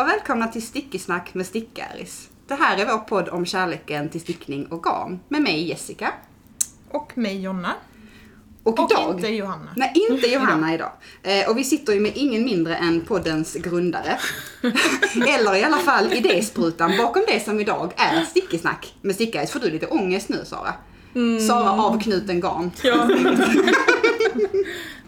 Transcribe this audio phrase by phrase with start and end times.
[0.00, 2.28] Och välkomna till Stickesnack med Stickaris.
[2.48, 6.12] Det här är vår podd om kärleken till stickning och garn med mig Jessica.
[6.90, 7.74] Och mig Jonna.
[8.62, 9.14] Och, Och idag...
[9.14, 9.70] inte Johanna.
[9.76, 10.92] Nej, inte Johanna idag.
[11.22, 14.18] Eh, och vi sitter ju med ingen mindre än poddens grundare.
[15.28, 19.50] Eller i alla fall idésprutan bakom det som idag är Stickesnack med Stickaris.
[19.50, 20.74] Får du lite ångest nu Sara?
[21.48, 22.70] Sara av knuten garn.
[22.82, 23.08] Ja.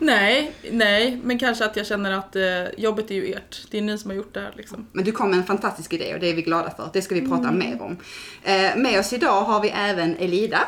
[0.02, 2.42] nej, nej, men kanske att jag känner att eh,
[2.76, 3.66] jobbet är ju ert.
[3.70, 4.86] Det är ni som har gjort det här liksom.
[4.92, 6.90] Men du kom med en fantastisk idé och det är vi glada för.
[6.92, 7.96] Det ska vi prata mer om.
[8.42, 10.60] Eh, med oss idag har vi även Elida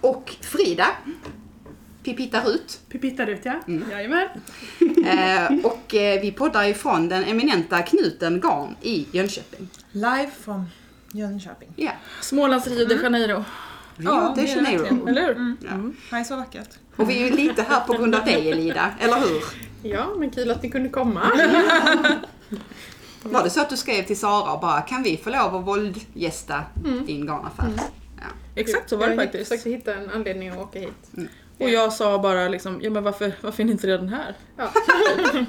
[0.00, 0.86] och Frida.
[2.02, 2.80] Pipittar ut.
[2.88, 3.60] Pipittar ut ja.
[3.90, 4.28] Jajamän.
[5.06, 9.68] Eh, och eh, vi poddar ifrån den eminenta knuten Garn i Jönköping.
[9.92, 10.66] Live från
[11.12, 11.68] Jönköping.
[11.76, 13.44] Ja, Smålands Rio de Janeiro,
[13.96, 15.08] Rio de det är Janeiro.
[15.08, 15.36] eller hur?
[15.36, 15.56] Mm.
[15.60, 15.92] Ja.
[16.12, 16.68] Nej, så vackert.
[16.96, 19.42] Och vi är ju lite här på grund av dig Elida, eller hur?
[19.90, 21.22] Ja, men kul att ni kunde komma.
[23.22, 25.66] Var det så att du skrev till Sara och bara kan vi få lov att
[25.66, 26.62] våldgästa
[27.06, 27.68] din garnaffär?
[28.16, 28.24] Ja.
[28.54, 29.48] Exakt så var det Jag faktiskt.
[29.48, 31.10] försökte hitta en anledning att åka hit.
[31.58, 34.34] Och jag sa bara liksom, ja men varför, varför är ni inte redan här?
[34.56, 34.68] Ja.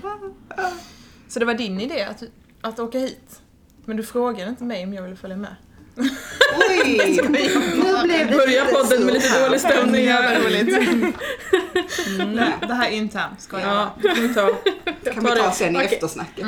[1.27, 2.23] Så det var din idé att,
[2.61, 3.41] att åka hit?
[3.85, 5.55] Men du frågade inte mig om jag ville följa med?
[5.97, 7.19] Oj!
[7.21, 7.27] Nu
[8.03, 10.39] blev det Börja podden med lite dålig stämning Ja, här.
[10.41, 10.67] roligt.
[12.35, 14.47] Nej, det här är internt, ska jag Ja, det kan vi ta.
[15.13, 15.85] kan vi ta sen i Okej.
[15.93, 16.45] eftersnacket.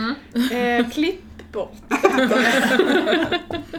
[0.51, 1.21] Eh, klipp
[1.51, 1.73] bort.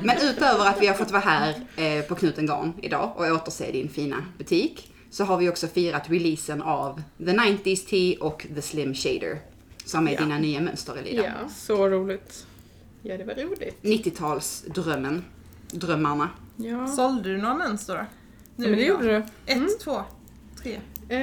[0.02, 3.72] Men utöver att vi har fått vara här eh, på Knuten Garn idag och återse
[3.72, 8.62] din fina butik så har vi också firat releasen av The 90s Tee och The
[8.62, 9.38] Slim Shader.
[9.84, 10.20] Som är Ja.
[10.20, 11.22] dina nya mönster Elida.
[11.24, 11.48] Ja.
[11.56, 12.46] Så roligt.
[13.02, 13.78] ja, det var roligt.
[13.82, 15.22] 90-talsdrömmen.
[15.70, 16.28] Drömmarna.
[16.56, 16.86] Ja.
[16.86, 18.00] Sålde du några mönster då?
[18.56, 18.96] Nu ja men det idag?
[19.04, 19.52] gjorde du.
[19.52, 20.02] Ett, två,
[20.62, 20.80] tre.
[21.08, 21.18] Eh,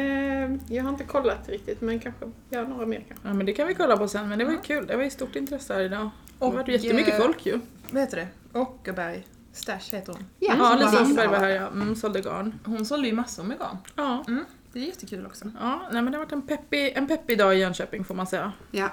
[0.75, 3.28] jag har inte kollat riktigt, men kanske, ja, några mer kanske.
[3.28, 4.88] Ja men det kan vi kolla på sen, men det var ju kul.
[4.88, 6.09] Det var ju stort intresse här idag.
[6.40, 7.59] Det Och, var jättemycket eh, folk ju.
[7.91, 8.59] Vad heter det?
[8.59, 10.25] Åkerberg Stash heter hon.
[10.40, 11.44] Ja, Lisa Åkerberg var här.
[11.44, 11.68] här ja.
[11.68, 12.59] Mm, sålde garn.
[12.66, 13.78] Hon sålde ju massor med garn.
[13.95, 14.23] Ja.
[14.28, 15.45] Mm, det är jättekul också.
[15.62, 18.28] Ja, nej men det har varit en peppig, en peppig dag i Jönköping får man
[18.28, 18.51] säga.
[18.72, 18.89] Ja.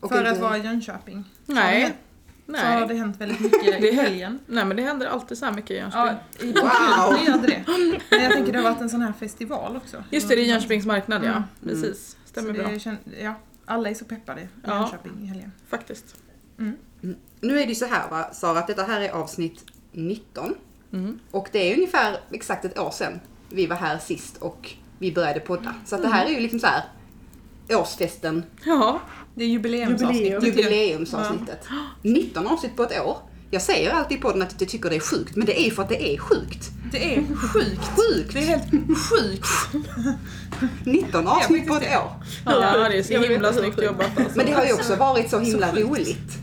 [0.00, 1.24] Och För inte- att vara i Jönköping.
[1.46, 1.96] Nej.
[2.46, 2.96] Så har det Nej.
[2.96, 4.38] hänt väldigt mycket Det i är- helgen.
[4.46, 6.16] Nej men det händer alltid så här mycket i Jönköping.
[6.40, 7.18] Ja, i Wow.
[7.18, 7.64] det gör det.
[8.10, 10.04] Men jag tänker det har varit en sån här festival också.
[10.10, 11.28] Just det, det är Jönköpings marknad ja.
[11.30, 11.42] Mm.
[11.64, 12.16] Precis.
[12.24, 12.64] Stämmer bra.
[12.66, 14.74] kän- ja, alla är så peppade i Ja.
[14.80, 15.52] Jönköping i helgen.
[15.68, 16.16] Faktiskt.
[17.40, 20.54] Nu är det ju så här va, Sara, att detta här är avsnitt 19.
[20.92, 21.18] Mm.
[21.30, 23.20] Och det är ungefär exakt ett år sedan
[23.50, 25.74] vi var här sist och vi började podda.
[25.86, 26.84] Så att det här är ju liksom så här
[27.70, 29.00] årsfesten, Ja.
[29.34, 30.22] Det är jubileumsavsnitt.
[30.22, 30.44] Jubileum.
[30.44, 31.66] jubileumsavsnittet.
[32.02, 33.16] 19 avsnitt på ett år.
[33.50, 35.82] Jag säger alltid i podden att jag tycker det är sjukt, men det är för
[35.82, 36.70] att det är sjukt.
[36.92, 37.80] Det är sjukt.
[37.96, 38.32] Sjukt!
[38.32, 38.70] Det är helt
[39.10, 39.46] sjukt.
[40.84, 42.10] 19 avsnitt på ett år.
[42.44, 44.36] Ja, det är så himla snyggt jobbat alltså.
[44.36, 46.38] Men det har ju också varit så himla roligt.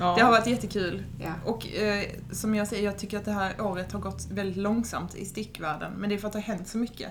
[0.00, 0.14] Ja.
[0.16, 1.02] Det har varit jättekul.
[1.20, 1.32] Ja.
[1.44, 5.14] Och eh, som jag säger, jag tycker att det här året har gått väldigt långsamt
[5.14, 5.92] i stickvärlden.
[5.92, 7.08] Men det är för att det har hänt så mycket.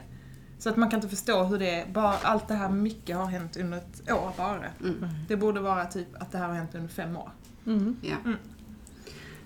[0.60, 3.26] Så att man kan inte förstå hur det är, bara allt det här mycket har
[3.26, 4.66] hänt under ett år bara.
[4.82, 5.06] Mm.
[5.28, 7.32] Det borde vara typ att det här har hänt under fem år.
[7.66, 7.98] Mm.
[8.02, 8.16] Ja.
[8.26, 8.38] Mm.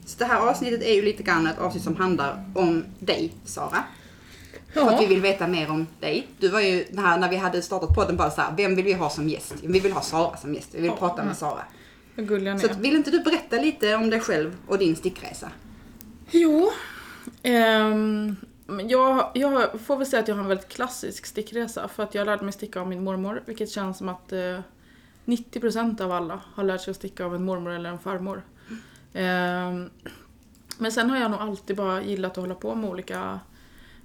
[0.06, 3.84] Så det här avsnittet är ju lite grann ett avsnitt som handlar om dig, Sara.
[4.74, 6.28] För att vi vill veta mer om dig.
[6.40, 8.94] Du var ju, här, när vi hade startat podden, bara så här, vem vill vi
[8.94, 9.56] ha som gäst?
[9.64, 10.70] Vi vill ha Sara som gäst.
[10.72, 10.96] Vi vill Ja.
[10.96, 11.64] prata med Sara.
[12.16, 15.52] Gulliga ni Så att, vill inte du berätta lite om dig själv och din stickresa?
[16.32, 16.72] Jo.
[17.44, 18.36] Men
[18.88, 22.26] jag, jag får väl säga att jag har en väldigt klassisk stickresa för att jag
[22.26, 24.60] lärde mig sticka av min mormor vilket känns som att eh,
[25.26, 28.44] 90% av alla har lärt sig att sticka av en mormor eller en farmor.
[29.14, 29.90] Ehm,
[30.78, 33.40] men sen har jag nog alltid bara gillat att hålla på med olika,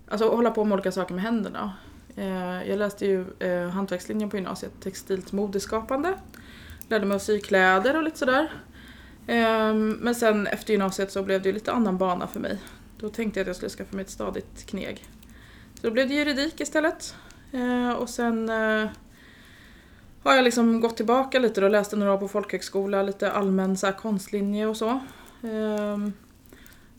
[0.08, 1.72] alltså hålla på med olika saker med händerna.
[2.16, 6.14] Eh, jag läste ju eh, hantverkslinjen på gymnasiet, textilt modeskapande.
[6.88, 8.52] Lärde mig att sy kläder och lite sådär.
[9.26, 12.58] Ehm, men sen efter gymnasiet så blev det ju lite annan bana för mig.
[13.00, 15.04] Då tänkte jag att jag skulle skaffa mig ett stadigt kneg.
[15.74, 17.14] Så då blev det juridik istället.
[17.52, 18.88] Eh, Och sen eh,
[20.22, 23.86] har jag liksom gått tillbaka lite och läste några år på folkhögskola, lite allmän så
[23.86, 25.00] här, konstlinje och så.
[25.42, 26.12] Ehm,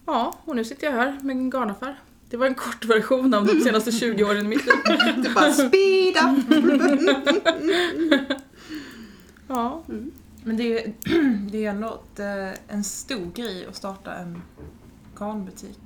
[0.06, 2.00] Ja, och nu sitter jag här med en garnaffär.
[2.30, 4.76] Det var en kort version av de senaste 20 åren i mitt liv.
[5.24, 6.46] Du bara speed up!
[9.48, 9.84] Ja,
[10.44, 10.94] Men det är,
[11.52, 14.42] det är ändå ett, eh, en stor grej att starta en
[15.20, 15.80] garnbutik.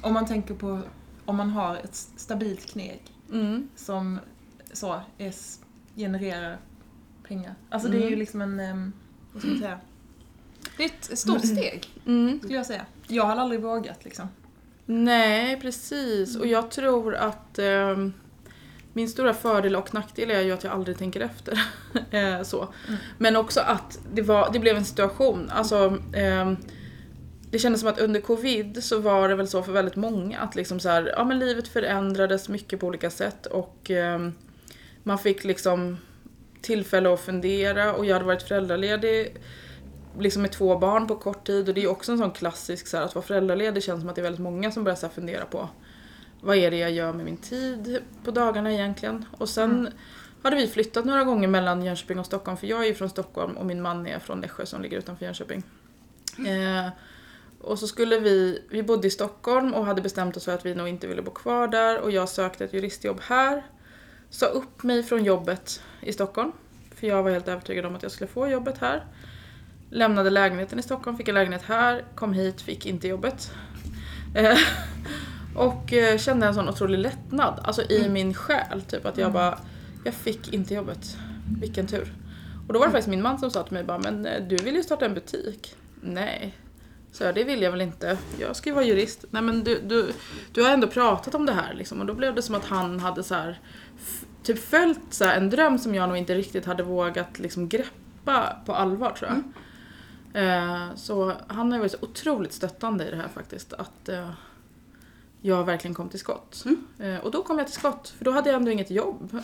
[0.00, 0.80] Om man tänker på
[1.24, 3.02] om man har ett stabilt kneg
[3.32, 3.68] mm.
[3.76, 4.18] som
[4.72, 5.34] så är,
[5.96, 6.58] genererar
[7.28, 7.54] pengar.
[7.70, 8.18] Alltså det är ju Mm.
[8.18, 8.92] liksom en, em,
[9.32, 9.80] vad ska man säga?
[10.76, 12.38] Det är ett stort steg, Mm.
[12.38, 12.86] skulle jag säga.
[13.08, 14.28] Jag har aldrig vågat liksom.
[14.86, 16.36] Nej, precis.
[16.36, 18.12] Och jag tror att ehm,
[18.92, 21.62] min stora fördel och nackdel är ju att jag aldrig tänker efter.
[22.10, 22.68] Eh, så.
[23.18, 25.50] Men också att det, var, det blev en situation.
[25.50, 26.56] Alltså, ehm,
[27.54, 30.54] det kändes som att under covid så var det väl så för väldigt många att
[30.54, 34.32] liksom så här, ja, men livet förändrades mycket på olika sätt och ehm,
[35.02, 35.98] man fick liksom
[36.62, 39.36] tillfälle att fundera och jag hade varit föräldraledig
[40.18, 42.96] liksom med två barn på kort tid och det är också en sån klassisk så
[42.96, 45.14] här, att vara föräldraledig känns som att det är väldigt många som börjar så här,
[45.14, 45.68] fundera på
[46.40, 49.24] vad är det jag gör med min tid på dagarna egentligen?
[49.38, 49.88] Och sen
[50.42, 53.56] hade vi flyttat några gånger mellan Jönköping och Stockholm för jag är ju från Stockholm
[53.56, 55.62] och min man är från Nässjö som ligger utanför Jönköping.
[56.38, 56.88] Eh,
[57.64, 60.74] och så skulle vi, vi bodde i Stockholm och hade bestämt oss för att vi
[60.74, 63.62] nog inte ville bo kvar där och jag sökte ett juristjobb här.
[64.30, 66.52] Sa upp mig från jobbet i Stockholm
[66.94, 69.04] för jag var helt övertygad om att jag skulle få jobbet här.
[69.90, 73.52] Lämnade lägenheten i Stockholm, fick en lägenhet här, kom hit, fick inte jobbet.
[74.34, 74.58] Eh,
[75.56, 78.82] och eh, kände en sån otrolig lättnad, alltså i min själ.
[78.82, 79.58] Typ att jag bara,
[80.04, 81.16] jag fick inte jobbet.
[81.60, 82.12] Vilken tur.
[82.66, 84.56] Och då var det faktiskt min man som sa till mig bara, men eh, du
[84.56, 85.76] vill ju starta en butik.
[86.00, 86.54] Nej.
[87.14, 88.18] Så det vill jag väl inte.
[88.38, 89.24] Jag ska ju vara jurist.
[89.30, 90.12] Nej men du, du,
[90.52, 92.00] du har ändå pratat om det här liksom.
[92.00, 93.60] Och då blev det som att han hade så här,
[94.42, 98.74] typ följt så en dröm som jag nog inte riktigt hade vågat liksom greppa på
[98.74, 99.42] allvar tror jag.
[100.42, 103.72] Eh, så han har varit så otroligt stöttande i det här faktiskt.
[103.72, 104.30] Att eh,
[105.40, 106.64] jag verkligen kom till skott.
[106.98, 109.40] Eh, och då kom jag till skott, för då hade jag ändå inget jobb.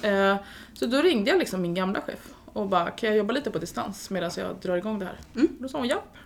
[0.75, 3.58] Så då ringde jag liksom min gamla chef och bara, kan jag jobba lite på
[3.58, 5.20] distans medan jag drar igång det här?
[5.34, 5.49] Mm.
[5.58, 6.16] Då sa hon japp.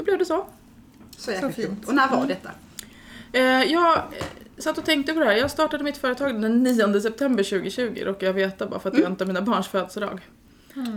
[0.00, 0.46] Så blev det så.
[1.16, 1.68] Så jäkla fint.
[1.68, 1.88] fint.
[1.88, 2.50] Och när var detta?
[3.32, 4.26] Eh, jag eh,
[4.58, 5.32] satt och tänkte på det här.
[5.32, 9.02] Jag startade mitt företag den 9 september 2020 råkar jag veta bara för att jag
[9.02, 10.20] väntar mina barns födelsedag.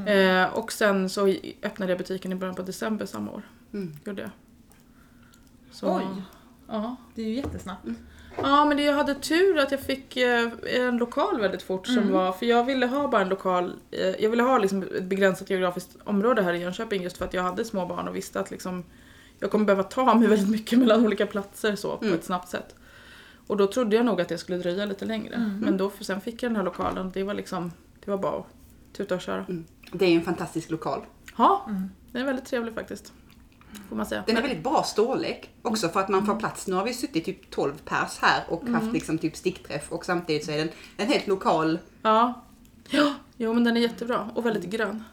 [0.08, 3.42] Eh, och sen så öppnade jag butiken i början på december samma år.
[3.74, 3.94] Mm.
[4.06, 4.32] Gjorde jag.
[5.72, 6.24] Så, Oj.
[6.68, 6.96] Ja.
[7.16, 7.88] Det är ju jättesnabbt.
[8.42, 12.12] Ja men det, jag hade tur att jag fick eh, en lokal väldigt fort som
[12.12, 15.50] var, för jag ville ha bara en lokal, eh, jag ville ha liksom ett begränsat
[15.50, 18.52] geografiskt område här i Jönköping just för att jag hade små barn och visste att
[18.52, 18.84] liksom
[19.40, 22.18] jag kommer behöva ta mig väldigt mycket mellan olika platser så på Mm.
[22.18, 22.76] ett snabbt sätt.
[23.48, 25.52] Och då trodde jag nog att det skulle dröja lite längre.
[25.62, 27.72] Men då, sen fick jag den här lokalen det var liksom,
[28.06, 28.46] det var bara att
[28.94, 29.46] tuta och köra.
[29.50, 29.66] Mm.
[29.92, 31.02] Det är en fantastisk lokal.
[31.38, 31.66] Ja,
[32.12, 33.14] den är väldigt trevlig faktiskt.
[33.90, 34.24] Får man säga.
[34.28, 36.68] Den är väldigt bra storlek också för att man får plats.
[36.68, 40.46] Nu har vi suttit typ 12 pers här och haft liksom typ stickträff och samtidigt
[40.46, 41.80] så är den en helt lokal.
[42.02, 42.44] Ja.
[42.90, 43.14] ja.
[43.38, 45.04] Jo men den är jättebra och väldigt grön.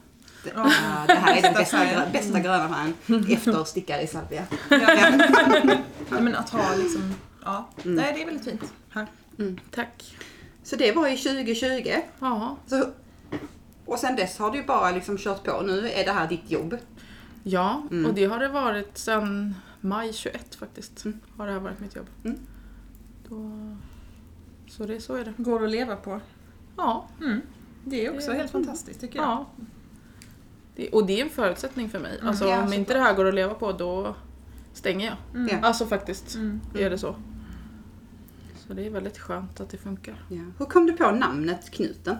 [0.44, 0.70] Det, ja,
[1.06, 4.46] det här är den Bästa bästa, gröna färgen efter stickare i salvia.
[4.70, 4.78] Ja.
[6.08, 7.14] Nej, men att ha liksom,
[7.44, 7.68] ja.
[7.82, 8.72] Nej, det är väldigt fint.
[8.90, 9.06] Här.
[9.70, 10.16] Tack.
[10.62, 11.94] Så det var ju 2020.
[12.18, 12.56] Ja.
[12.66, 12.84] Så,
[13.86, 15.60] och sen dess har du bara liksom kört på.
[15.60, 16.76] Nu är det här ditt jobb.
[17.42, 18.06] Ja, Mm.
[18.06, 21.04] och det har det varit sedan maj 21 faktiskt.
[21.04, 21.20] Mm.
[21.36, 22.06] Har det här varit mitt jobb.
[22.24, 22.38] Mm.
[23.28, 23.50] Då...
[24.68, 25.32] Så det, så är det.
[25.36, 26.20] Går att leva på.
[26.76, 27.08] Ja.
[27.20, 27.40] Mm.
[27.84, 29.26] Det är också Det är- helt fantastiskt tycker jag.
[29.28, 29.46] ja.
[30.76, 32.18] Det, och det är en förutsättning för mig.
[32.22, 34.14] Alltså Ja, om inte det här går att leva på då
[34.72, 35.40] stänger jag.
[35.40, 35.64] Mm.
[35.64, 36.60] Alltså faktiskt Mm.
[36.74, 37.14] är det så.
[38.66, 40.14] Så det är väldigt skönt att det funkar.
[40.28, 40.42] Ja.
[40.58, 42.16] Hur kom du på namnet Knuten?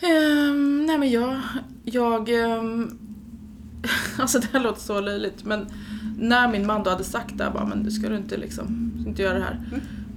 [0.00, 1.40] Ehm, nej men jag,
[1.84, 2.98] jag ehm,
[4.18, 5.66] alltså det här låter så löjligt men
[6.18, 8.92] när min man då hade sagt det här, bara, men du ska du inte liksom,
[9.00, 9.60] ska inte göra det här.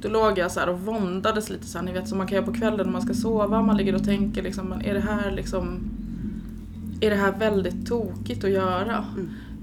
[0.02, 2.36] Då låg jag så här och våndades lite så här, ni vet som man kan
[2.36, 5.00] göra på kvällen när man ska sova, man ligger och tänker liksom, men är det
[5.00, 5.80] här liksom,
[7.02, 9.06] är det här väldigt tokigt att göra?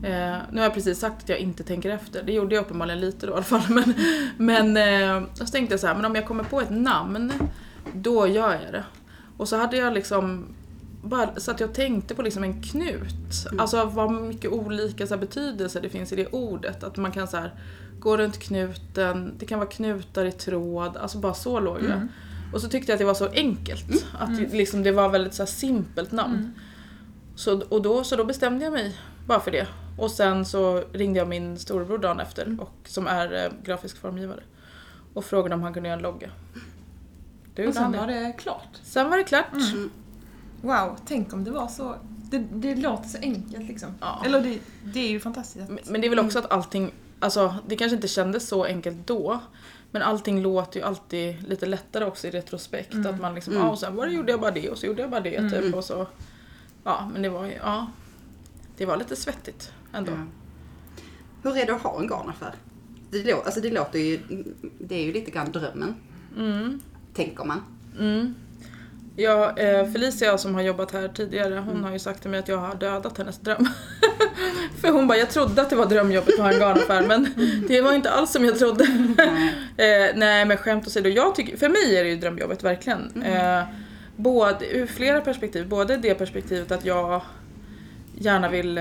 [0.03, 3.01] Eh, nu har jag precis sagt att jag inte tänker efter, det gjorde jag uppenbarligen
[3.01, 3.63] lite då i alla fall.
[3.69, 3.95] Men,
[4.37, 7.33] men eh, så tänkte jag så här, men om jag kommer på ett namn,
[7.95, 8.85] då gör jag det.
[9.37, 10.45] Och så hade jag liksom
[11.09, 13.47] bara, så att jag tänkte på liksom en knut.
[13.59, 16.85] Alltså vad mycket olika så här, betydelser det finns i det ordet.
[16.85, 17.55] Att man kan så här,
[17.99, 22.09] gå runt knuten, det kan vara knutar i tråd, alltså bara så låg jag.
[22.53, 24.07] Och så tyckte jag att det var så enkelt.
[24.19, 26.55] Att det, liksom, det var väldigt så här, simpelt namn.
[27.35, 28.97] Så, och då, så då bestämde jag mig
[29.27, 29.67] bara för det.
[29.99, 34.41] Och sen så ringde jag min storebror dagen efter, och, som är eh, grafisk formgivare.
[35.15, 36.31] Och frågade om han kunde göra en logga.
[37.55, 37.99] Det Och sen det.
[37.99, 38.69] var det klart.
[38.83, 39.47] Sen var det klart.
[40.67, 41.95] Wow, tänk om det var så.
[42.31, 43.89] Det, det låter så enkelt liksom.
[44.01, 44.23] Ja.
[44.27, 45.69] Eller det, det är ju fantastiskt.
[45.69, 49.07] Men- Men det är väl också att allting, alltså det kanske inte kändes så enkelt
[49.07, 49.41] då.
[49.91, 52.95] Men allting låter ju alltid lite lättare också i retrospekt.
[53.07, 55.03] Att man liksom, ja och sen var det, gjorde jag bara det och så gjorde
[55.03, 56.07] jag bara det typ och så.
[56.85, 57.87] Ja men det var ju, ja.
[58.77, 60.13] Det var lite svettigt ändå.
[60.13, 60.27] Ja.
[61.43, 62.55] Hur är det att ha en garnaffär?
[63.11, 64.21] Det, lå- alltså det låter ju,
[64.79, 65.95] det är ju lite grann drömmen,
[66.37, 66.81] Mm.
[67.15, 67.61] tänker man.
[69.19, 69.31] Mm.
[69.31, 72.49] Ja, eh, Felicia som har jobbat här tidigare, hon har ju sagt till mig att
[72.49, 73.69] jag har dödat hennes dröm.
[74.81, 77.29] För hon bara, jag trodde att det var drömjobbet att ha en garnaffär men
[77.69, 79.15] det var inte alls som jag trodde.
[79.17, 79.55] Nej.
[79.79, 83.23] Eh, nej men skämt åsido, jag tycker, för mig är det ju drömjobbet verkligen.
[83.23, 83.63] Eh,
[84.17, 87.23] både, ur flera perspektiv, både det perspektivet att jag
[88.19, 88.81] gärna vill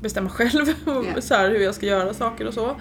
[0.00, 0.66] bestämma själv
[1.20, 2.76] så här, hur jag ska göra saker och så.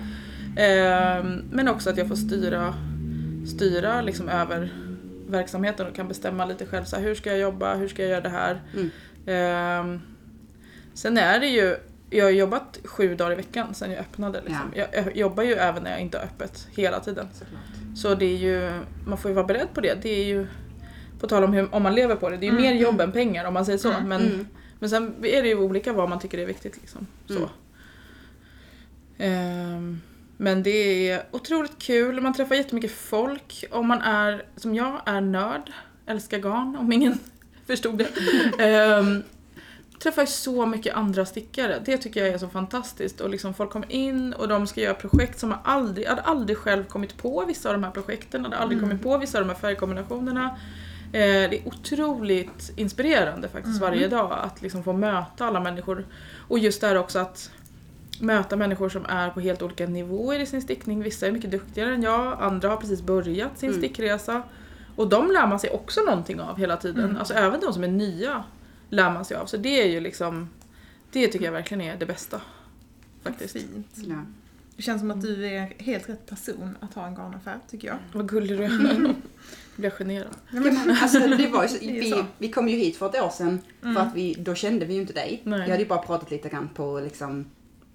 [1.51, 2.73] Men också att jag får styra,
[3.45, 4.69] styra liksom över
[5.31, 6.83] verksamheten och kan bestämma lite själv.
[6.85, 7.75] Så här, hur ska jag jobba?
[7.75, 8.61] Hur ska jag göra det här?
[8.73, 8.89] Mm.
[9.25, 10.01] Ehm,
[10.93, 11.75] sen är det ju,
[12.09, 14.41] jag har jobbat sju dagar i veckan sen jag öppnade.
[14.41, 14.71] Liksom.
[14.75, 17.27] Jag, jag jobbar ju även när jag inte har öppet hela tiden.
[17.33, 17.61] Såklart.
[17.97, 18.71] Så det är ju,
[19.07, 19.97] man får ju vara beredd på det.
[20.01, 20.47] Det är ju,
[21.19, 23.11] på tal om hur, om man lever på det, det är ju mer jobb än
[23.11, 23.93] pengar om man säger så.
[24.05, 24.47] Men, Mm.
[24.79, 26.77] men sen är det ju olika vad man tycker är viktigt.
[26.81, 27.07] Liksom.
[27.27, 27.50] Så.
[29.17, 30.01] Mm.
[30.41, 33.65] Ehm, men det är otroligt kul, man träffar jättemycket folk.
[33.71, 35.71] Om man är, som jag, är nörd,
[36.05, 37.19] älskar garn, om ingen
[37.67, 39.00] förstod det.
[39.00, 39.24] Um,
[40.00, 41.81] träffar så mycket andra stickare.
[41.86, 43.21] Det tycker jag är så fantastiskt.
[43.21, 46.21] Och liksom folk kommer in och de ska göra projekt som man aldrig, jag hade
[46.21, 49.43] aldrig själv kommit på vissa av de här projekten, hade aldrig kommit på vissa av
[49.43, 50.57] de här färgkombinationerna.
[51.13, 56.05] Eh, det är otroligt inspirerande faktiskt varje dag att liksom få möta alla människor.
[56.48, 57.51] Och just det här också att
[58.20, 61.03] möta människor som är på helt olika nivåer i sin stickning.
[61.03, 63.82] Vissa är mycket duktigare än jag, andra har precis börjat sin Mm.
[63.82, 64.44] stickresa.
[64.96, 67.03] Och de lär man sig också någonting av hela tiden.
[67.06, 67.18] Mm.
[67.18, 68.44] Alltså även de som är nya
[68.89, 69.46] lär man sig av.
[69.46, 70.50] Så det är ju liksom,
[71.12, 72.41] det tycker jag verkligen är det bästa.
[73.24, 73.53] Faktiskt.
[73.53, 73.88] Fint.
[73.96, 74.15] Ja.
[74.75, 77.98] Det känns som att du är helt rätt person att ha en garnaffär, tycker jag.
[78.13, 78.70] Vad gullig du är.
[78.70, 79.13] Nu
[79.75, 80.27] blir jag generad.
[80.51, 82.25] Ja, men, alltså, det var ju vi, så.
[82.38, 83.96] vi kom ju hit för ett år sedan Mm.
[83.96, 85.41] för att vi, då kände vi ju inte dig.
[85.44, 85.65] Nej.
[85.65, 87.46] Vi hade ju bara pratat lite grann på liksom,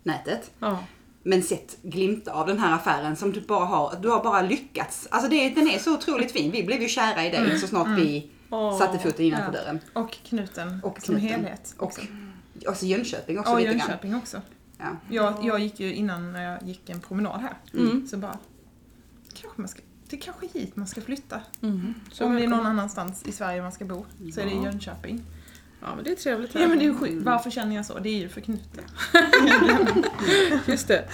[0.07, 0.51] nätet.
[0.59, 0.79] Ja.
[1.23, 5.09] Men sett glimtar av den här affären som du bara har, du har bara lyckats.
[5.11, 6.51] Alltså det, den är så otroligt fin.
[6.53, 8.79] Vi blev ju kära i dig så snart vi Åh.
[8.79, 9.61] satte foten innanför Ja.
[9.61, 9.81] dörren.
[9.93, 11.31] Och knuten Och som knuten.
[11.31, 11.75] helhet.
[11.79, 12.01] Och också.
[12.69, 13.79] alltså Jönköping också Och lite grann.
[13.79, 14.43] Jönköping också.
[14.79, 14.85] Ja.
[15.11, 17.55] Jag, jag gick ju innan när jag gick en promenad här.
[17.75, 18.07] Mm.
[18.07, 18.39] Så bara,
[19.35, 21.41] kanske man ska, det är kanske hit man ska flytta.
[21.63, 21.95] Mm.
[22.13, 24.57] Så Om det är någon annanstans i Sverige man ska bo så är det i
[24.57, 24.65] Ja.
[24.65, 25.23] Jönköping.
[25.87, 26.55] Ja men det är trevligt.
[26.55, 27.25] Ja men det är ju sjukt.
[27.25, 27.99] Varför känner jag så?
[27.99, 28.85] Det är ju för knuten.
[30.66, 31.05] Just det.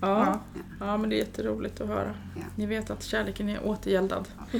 [0.00, 0.26] Ja.
[0.26, 0.40] Ja.
[0.80, 2.14] ja men det är jätteroligt att höra.
[2.36, 2.42] Ja.
[2.56, 4.28] Ni vet att kärleken är återgäldad.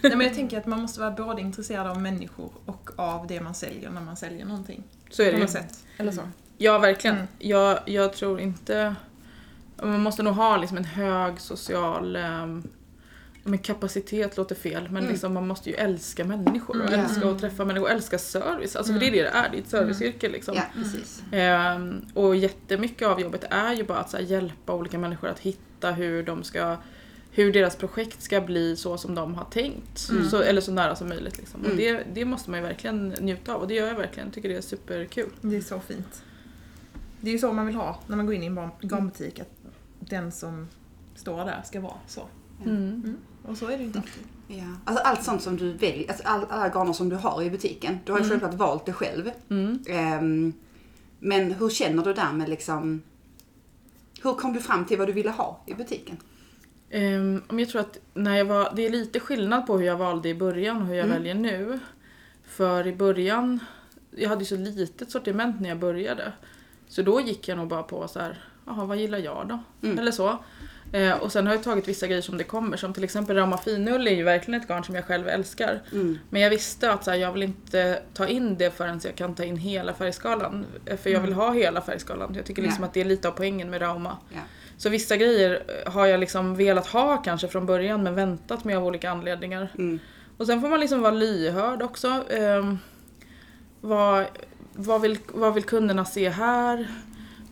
[0.00, 3.40] Nej, men jag tänker att man måste vara både intresserad av människor och av det
[3.40, 4.82] man säljer när man säljer någonting.
[5.10, 5.48] Så är det ju.
[5.48, 5.84] sätt.
[5.96, 6.22] Eller så.
[6.58, 7.16] Ja, verkligen.
[7.16, 7.28] Mm.
[7.38, 8.94] Jag, jag tror inte...
[9.82, 12.68] Man måste nog ha liksom en hög social ehm,
[13.46, 15.10] men kapacitet låter fel, men Mm.
[15.10, 17.00] liksom, man måste ju älska människor och Mm.
[17.00, 18.76] älska att träffa människor, älska service.
[18.76, 20.54] Alltså för det är det det är, det är ett serviceyrke liksom.
[20.56, 21.22] ja, precis.
[21.32, 25.38] Ehm, och jättemycket av jobbet är ju bara att så här, hjälpa olika människor att
[25.38, 26.76] hitta hur de ska
[27.30, 30.08] hur deras projekt ska bli så som de har tänkt.
[30.10, 30.28] Mm.
[30.28, 31.38] Så, eller så nära som möjligt.
[31.38, 31.60] Liksom.
[31.60, 31.76] Och Mm.
[31.78, 34.26] det, det måste man ju verkligen njuta av och det gör jag verkligen.
[34.28, 35.30] Jag tycker det är superkul.
[35.40, 36.22] Det är så fint.
[37.20, 39.38] Det är ju så man vill ha när man går in i en garnbutik.
[39.40, 39.50] Att
[40.00, 40.68] den som
[41.14, 42.26] står där ska vara så.
[42.64, 43.16] Mm.
[43.48, 44.22] Och så är det ju inte alltid.
[44.48, 44.64] Ja.
[44.84, 47.98] Alltså allt sånt som du väljer, alltså all, alla garner som du har i butiken.
[48.04, 48.30] Du har ju Mm.
[48.40, 49.30] självklart valt det själv.
[49.48, 49.78] Mm.
[49.86, 50.52] Ehm,
[51.18, 53.02] men hur känner du där med liksom,
[54.22, 56.16] hur kom du fram till vad du ville ha i butiken?
[56.92, 60.28] Um, jag tror att när jag var, det är lite skillnad på hur jag valde
[60.28, 61.16] i början och hur jag Mm.
[61.16, 61.78] väljer nu.
[62.48, 63.60] För i början,
[64.10, 66.32] jag hade ju så litet sortiment när jag började.
[66.88, 69.58] Så då gick jag nog bara på så här, jaha vad gillar jag då?
[69.88, 69.98] Mm.
[69.98, 70.38] Eller så.
[70.92, 73.58] Eh, och sen har jag tagit vissa grejer som det kommer, som till exempel Rama
[73.58, 75.82] finull är ju verkligen ett garn som jag själv älskar.
[75.92, 76.18] Mm.
[76.30, 79.34] Men jag visste att så här, jag vill inte ta in det förrän jag kan
[79.34, 80.66] ta in hela färgskalan.
[80.86, 82.34] Eh, För jag vill ha hela färgskalan.
[82.36, 82.86] Jag tycker liksom Ja.
[82.88, 84.16] att det är lite av poängen med Rauma.
[84.34, 84.40] Ja.
[84.78, 88.76] Så vissa grejer eh, har jag liksom velat ha kanske från början men väntat med
[88.76, 89.68] av olika anledningar.
[89.78, 89.98] Mm.
[90.36, 92.24] Och sen får man liksom vara lyhörd också.
[92.30, 92.78] Ehm,
[93.80, 94.24] vad,
[94.72, 96.86] vad, vill, vad vill kunderna se här?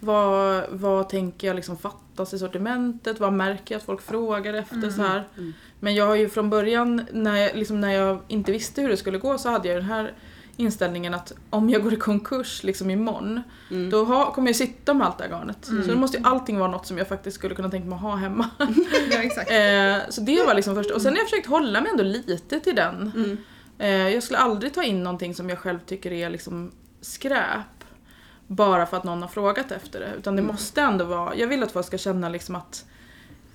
[0.05, 3.21] Vad, vad tänker jag liksom fattas i sortimentet?
[3.21, 4.91] Vad märker jag att folk frågar efter?
[4.91, 5.25] Så här.
[5.37, 5.53] Mm.
[5.81, 8.97] Men jag har ju från början, när jag, liksom när jag inte visste hur det
[8.97, 10.13] skulle gå, så hade jag den här
[10.57, 13.91] inställningen att om jag går i konkurs liksom imorgon, Mm.
[13.91, 15.69] då ha, kommer jag sitta med allt det här garnet.
[15.69, 15.85] Mm.
[15.85, 18.03] Så då måste ju allting vara något som jag faktiskt skulle kunna tänka mig att
[18.03, 18.51] ha hemma.
[19.11, 19.51] Ja, exakt.
[19.51, 20.95] Eh, så det var liksom första.
[20.95, 23.13] Och sen har jag försökt hålla mig ändå lite till den.
[23.17, 23.37] Mm.
[23.79, 27.74] Eh, jag skulle aldrig ta in någonting som jag själv tycker är liksom skräp.
[28.47, 30.13] Bara för att någon har frågat efter det.
[30.19, 30.53] Utan det Mm.
[30.53, 32.85] måste ändå vara, jag vill att folk ska känna liksom att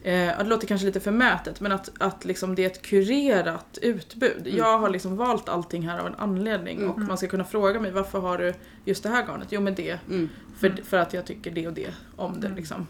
[0.03, 4.37] Eh, det låter kanske lite förmätet men att, att liksom det är ett kurerat utbud.
[4.47, 4.57] Mm.
[4.57, 6.89] Jag har liksom valt allting här av en anledning Mm.
[6.91, 8.53] och man ska kunna fråga mig varför har du
[8.85, 9.47] just det här garnet?
[9.51, 10.29] Jo men det, Mm.
[10.57, 12.47] för, för att jag tycker det och det om det.
[12.47, 12.57] Mm.
[12.57, 12.87] Liksom.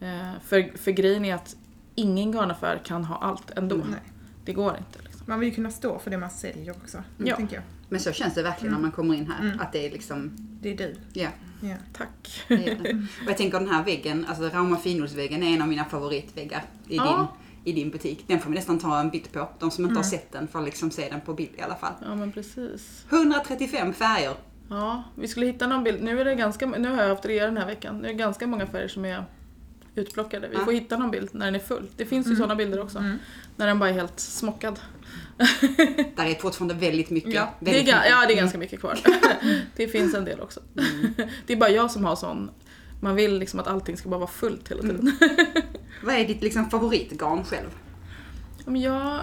[0.00, 1.56] Eh, för, för grejen är att
[1.94, 3.74] ingen garnaffär kan ha allt ändå.
[3.76, 3.94] Mm.
[4.44, 5.02] Det går inte.
[5.04, 5.22] Liksom.
[5.26, 7.36] Man vill ju kunna stå för det man säljer också, Ja.
[7.36, 7.64] tänker jag.
[7.90, 9.44] Men så känns det verkligen när man kommer in här.
[9.48, 9.60] Mm.
[9.60, 10.30] Att det är liksom,
[10.60, 10.94] Det är du.
[11.12, 11.28] ja.
[11.62, 11.74] Ja.
[11.92, 12.44] Tack.
[12.48, 12.80] Det.
[13.24, 16.96] Och jag tänker den här väggen, alltså Rauma finolsväggen är en av mina favoritväggar i,
[16.96, 17.28] Ja.
[17.64, 18.24] din, i din butik.
[18.26, 19.48] Den får vi nästan ta en bild på.
[19.58, 20.10] De som inte har Mm.
[20.10, 21.92] sett den får liksom se den på bild i alla fall.
[22.02, 23.04] Ja men precis.
[23.10, 24.34] 135 färger.
[24.70, 26.02] Ja, vi skulle hitta någon bild.
[26.02, 27.98] Nu är det ganska, nu har jag haft rea den här veckan.
[27.98, 29.24] Nu är det ganska många färger som är
[29.94, 30.48] utplockade.
[30.48, 30.64] Vi Ja.
[30.64, 31.86] får hitta någon bild när den är full.
[31.96, 32.38] Det finns ju Mm.
[32.38, 32.98] sådana bilder också.
[32.98, 33.18] Mm.
[33.56, 34.80] När den bara är helt smockad.
[36.16, 37.34] Där är fortfarande väldigt mycket.
[37.34, 38.10] Ja, det är, väldigt mycket.
[38.10, 38.98] ja, det är ganska mycket kvar.
[39.76, 40.60] det finns en del också.
[41.46, 42.50] det är bara jag som har sån,
[43.00, 45.12] man vill liksom att allting ska bara vara fullt hela tiden.
[46.04, 47.68] Vad är ditt liksom favoritgarn själv?
[48.78, 49.20] Jag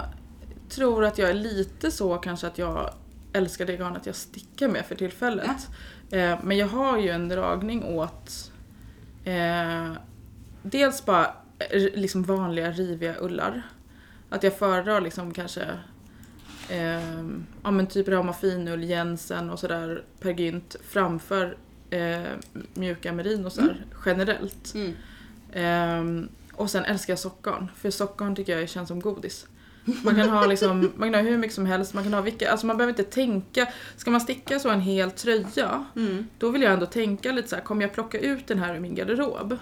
[0.68, 2.90] tror att jag är lite så kanske att jag
[3.32, 5.68] älskar det garnet jag stickar med för tillfället.
[6.10, 8.52] Eh, men jag har ju en dragning åt
[9.24, 9.92] eh,
[10.62, 11.24] dels bara
[11.58, 13.62] eh, liksom vanliga riviga ullar.
[14.30, 15.62] Att jag föredrar liksom kanske
[16.68, 17.24] eh,
[17.62, 21.56] ja men typ Rauma finull, Jensen och sådär Per Gynt framför
[21.90, 22.22] eh,
[22.74, 24.74] mjuka merinosar generellt.
[24.74, 24.92] Mm.
[25.52, 29.46] Ehm, och sen älskar jag sockgarn, för sockgarn tycker jag känns som godis.
[30.04, 32.50] Man kan ha liksom, man kan ha hur mycket som helst, man kan ha vilka,
[32.50, 36.26] alltså man behöver inte tänka, ska man sticka så en hel tröja, Mm.
[36.38, 38.80] då vill jag ändå tänka lite så här, kommer jag plocka ut den här ur
[38.80, 39.56] min garderob?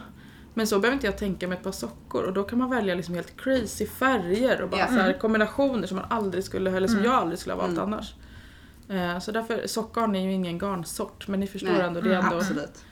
[0.59, 2.95] Men så behöver inte jag tänka med ett par sockor och då kan man välja
[2.95, 4.87] liksom helt crazy färger och bara Ja.
[4.87, 7.11] så här kombinationer som man aldrig skulle, eller som Mm.
[7.11, 7.93] jag aldrig skulle ha valt Mm.
[7.93, 8.15] annars.
[8.89, 11.81] Eh, Så därför, sockgarn är ju ingen garnsort men ni förstår Nej.
[11.81, 12.85] ändå, det är Mm, ändå Absolut.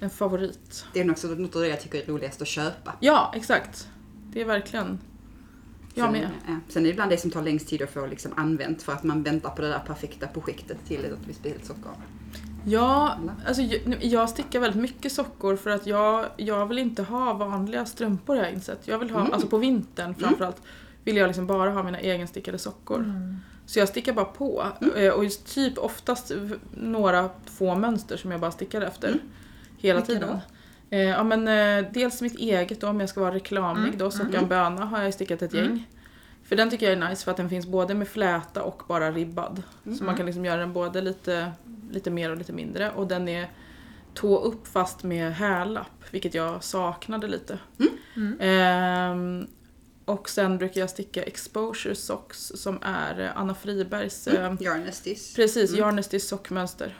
[0.00, 0.84] en favorit.
[0.92, 2.92] Det är nog också något av det jag tycker är roligast att köpa.
[3.00, 3.88] Ja, exakt.
[4.32, 4.98] Det är verkligen...
[5.94, 6.28] Jag sen, med.
[6.46, 6.54] ja.
[6.68, 9.02] Sen är det ibland det som tar längst tid att få liksom använt för att
[9.04, 11.90] man väntar på det där perfekta projektet till ett visst speciellt socker.
[12.64, 13.16] Ja,
[13.46, 17.86] alltså jag, jag stickar väldigt mycket sockor för att jag, jag vill inte ha vanliga
[17.86, 18.80] strumpor har jag insett.
[18.84, 19.32] Jag vill ha, Mm.
[19.32, 20.62] alltså på vintern framförallt,
[21.04, 22.98] vill jag liksom bara ha mina egenstickade sockor.
[22.98, 23.36] Mm.
[23.66, 24.66] Så jag stickar bara på.
[24.80, 24.94] Mm.
[24.96, 26.32] Eh, Och just typ oftast
[26.74, 29.08] några få mönster som jag bara stickar efter.
[29.08, 29.20] Mm.
[29.78, 30.28] Hela Vilka tiden.
[30.28, 30.40] då?
[30.96, 33.98] Eh, ja, men, eh, dels mitt eget då, om jag ska vara reklamig Mm.
[33.98, 34.48] då, Sockan Mm.
[34.48, 35.64] Böna har jag stickat ett Mm.
[35.66, 35.88] gäng.
[36.44, 39.10] För den tycker jag är nice för att den finns både med fläta och bara
[39.12, 39.62] ribbad.
[39.86, 39.98] Mm.
[39.98, 41.52] Så man kan liksom göra den både lite,
[41.90, 42.90] lite mer och lite mindre.
[42.90, 43.50] Och den är
[44.14, 47.58] tå upp fast med hälapp, vilket jag saknade lite.
[48.16, 48.40] Mm.
[48.40, 49.46] Ehm,
[50.04, 55.34] och sen brukar jag sticka exposure socks som är eh, Anna Fribergs eh, Yarnestis.
[55.34, 55.80] Precis, Mm.
[55.80, 56.98] Yarnestis sockmönster.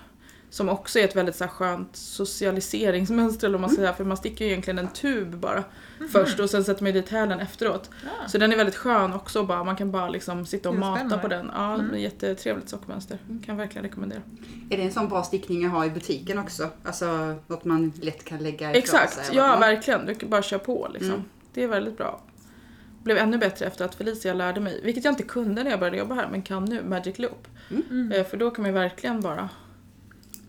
[0.53, 4.17] Som också är ett väldigt så här, skönt socialiseringsmönster eller man ska säga, för man
[4.17, 5.65] sticker ju egentligen en tub bara
[6.13, 7.91] först och sen sätter man dit hälen efteråt.
[8.05, 8.29] Ja.
[8.29, 11.29] Så den är väldigt skön också, bara, man kan bara liksom sitta och mata på
[11.29, 11.51] den.
[11.55, 11.89] Ja, Mm.
[11.91, 13.19] det är jättetrevligt sockmönster.
[13.47, 14.21] Kan verkligen rekommendera.
[14.71, 16.69] Är det en sån bra stickning att ha i butiken också?
[16.85, 19.37] Alltså något man lätt kan lägga ifrån Exakt, sig?
[19.37, 19.61] ja eller?
[19.75, 20.07] verkligen.
[20.07, 21.11] Du kan bara köra på liksom.
[21.11, 21.23] Mm.
[21.55, 22.21] Det är väldigt bra.
[23.03, 25.97] Blev ännu bättre efter att Felicia lärde mig, vilket jag inte kunde när jag började
[25.99, 27.49] jobba här, men kan nu, Magic Loop.
[27.71, 28.13] Mm.
[28.13, 29.49] Eh, För då kan man ju verkligen bara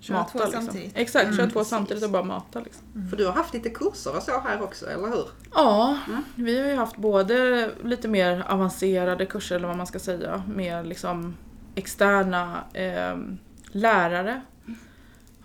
[0.10, 0.62] mata två liksom.
[0.66, 0.92] samtidigt.
[0.98, 1.70] Exakt, köra Mm, två precis.
[1.70, 2.84] samtidigt och bara mata liksom.
[3.10, 5.26] För du har haft lite kurser och så här också, eller hur?
[5.54, 6.24] Ja, Mm.
[6.36, 10.88] vi har ju haft både lite mer avancerade kurser eller vad man ska säga, med
[10.88, 11.38] liksom
[11.76, 13.18] externa eh,
[13.72, 14.42] lärare.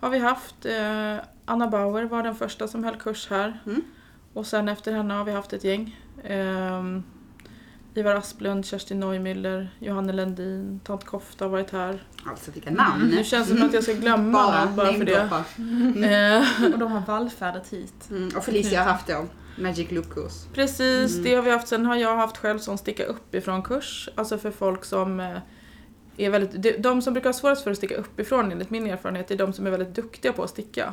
[0.00, 0.66] Har vi haft.
[0.66, 3.60] Eh, Anna Bauer var den första som höll kurs här.
[3.66, 3.82] Mm.
[4.32, 5.96] Och sen efter henne har vi haft ett gäng.
[6.24, 6.82] Eh,
[7.98, 12.02] Ivar Asplund, Kerstin Neumüller, Johanne Lendin, Tant Kofta har varit här.
[12.26, 13.08] Alltså vilka namn!
[13.16, 15.24] Nu känns det som att jag ska glömma Bara, någon bara för det.
[15.28, 15.44] namedroppa.
[16.66, 17.94] Eh, Och de har vallfärdat hit.
[18.11, 18.28] Mm.
[18.37, 19.24] Och Felicia har haft då
[19.58, 20.32] Magic Loop-kurs.
[20.54, 21.24] Precis, Mm.
[21.24, 21.68] det har vi haft.
[21.68, 24.08] Sen har jag haft själv som sticka uppifrån kurs.
[24.14, 25.37] Alltså för folk som eh,
[26.26, 26.83] är väldigt...
[26.83, 29.66] de- som brukar ha svårast för att sticka uppifrån enligt min erfarenhet är de som
[29.66, 30.92] är väldigt duktiga på att sticka.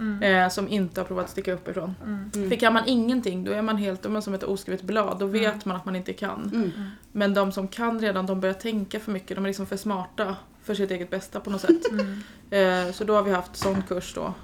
[0.00, 0.22] Mm.
[0.22, 1.94] Eh, som inte har provat att sticka uppifrån.
[2.04, 2.30] Mm.
[2.34, 2.48] Mm.
[2.50, 5.18] För kan man ingenting, då är man helt då är man som ett oskrivet blad.
[5.18, 5.60] Då vet Mm.
[5.64, 6.50] man att man inte kan.
[6.54, 6.70] Mm.
[7.12, 9.36] Men de som kan redan, de börjar tänka för mycket.
[9.36, 11.90] De är liksom för smarta för sitt eget bästa på något sätt.
[11.90, 12.86] Mm.
[12.88, 14.34] Eh, så då har vi haft sån kurs då.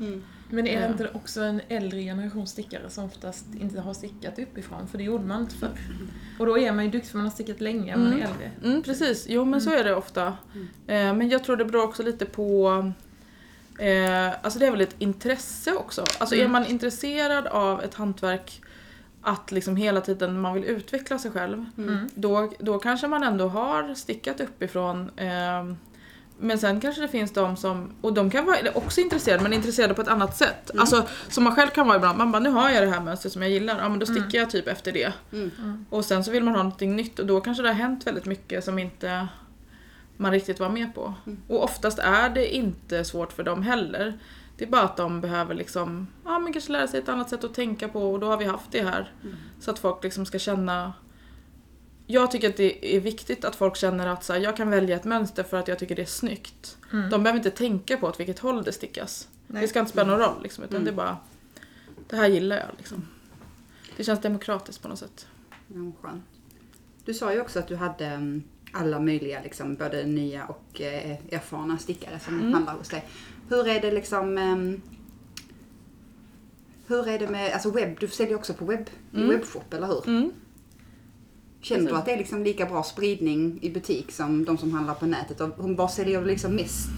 [0.51, 0.57] Mm.
[0.65, 4.89] Men är det inte också en äldre generation stickare som oftast inte har stickat uppifrån?
[4.89, 5.79] För det gjorde man inte förr.
[6.39, 8.29] Och då är man ju duktig för man har stickat länge om man är Mm.
[8.31, 8.51] äldre.
[8.65, 10.27] Mm, precis, jo men så är det ofta.
[10.87, 12.69] Eh, men jag tror det beror också lite på
[13.79, 16.05] eh, Alltså det är väl ett intresse också.
[16.19, 16.53] Alltså är Mm.
[16.53, 18.63] man intresserad av ett hantverk
[19.23, 21.65] att liksom hela tiden man vill utveckla sig själv.
[21.79, 22.09] Mm.
[22.15, 25.11] Då, då kanske man ändå har stickat uppifrån.
[25.17, 25.65] Eh,
[26.39, 29.95] men sen kanske det finns de som, och de kan vara också intresserade men intresserade
[29.95, 30.71] på ett annat sätt.
[30.71, 30.81] Mm.
[30.81, 33.33] Alltså som man själv kan vara ibland, man bara nu har jag det här mönstret
[33.33, 34.41] som jag gillar, ja men då stickar Mm.
[34.41, 35.13] jag typ efter det.
[35.33, 35.51] Mm.
[35.59, 35.87] Mm.
[35.91, 38.27] Och sen så vill man ha någonting nytt och då kanske det har hänt väldigt
[38.27, 39.29] mycket som inte
[40.17, 41.15] man riktigt var med på.
[41.27, 41.39] Mm.
[41.49, 44.19] Och oftast är det inte svårt för dem heller.
[44.59, 47.45] Det är bara att de behöver liksom, ja men kanske lära sig ett annat sätt
[47.45, 49.13] att tänka på och då har vi haft det här.
[49.23, 49.37] Mm.
[49.61, 50.93] Så att folk liksom ska känna
[52.07, 54.97] jag tycker att det är viktigt att folk känner att så här, jag kan välja
[54.97, 56.77] ett mönster för att jag tycker det är snyggt.
[56.93, 57.11] Mm.
[57.11, 59.29] De behöver inte tänka på åt vilket håll det stickas.
[59.47, 59.63] Nej.
[59.63, 60.85] Det ska inte spela någon roll liksom, utan Mm.
[60.85, 61.17] det är bara
[62.09, 63.09] det här gillar jag liksom.
[63.97, 65.27] Det känns demokratiskt på något sätt.
[66.03, 66.11] Ja.
[67.05, 68.43] Du sa ju också att du hade mm,
[68.73, 72.53] alla möjliga, liksom, både nya och eh, erfarna stickare som Mm.
[72.53, 73.05] handlar hos dig.
[73.49, 74.39] Hur är det liksom...
[74.39, 74.81] ehm,
[76.87, 79.29] hur är det med, alltså webb, du säljer också på webb, Mm.
[79.29, 80.09] webbshop, eller hur?
[80.09, 80.33] Mm.
[81.69, 81.99] Känner du precis.
[81.99, 85.41] att det är liksom lika bra spridning i butik som de som handlar på nätet?
[85.41, 86.89] Och bara säljer du liksom mest?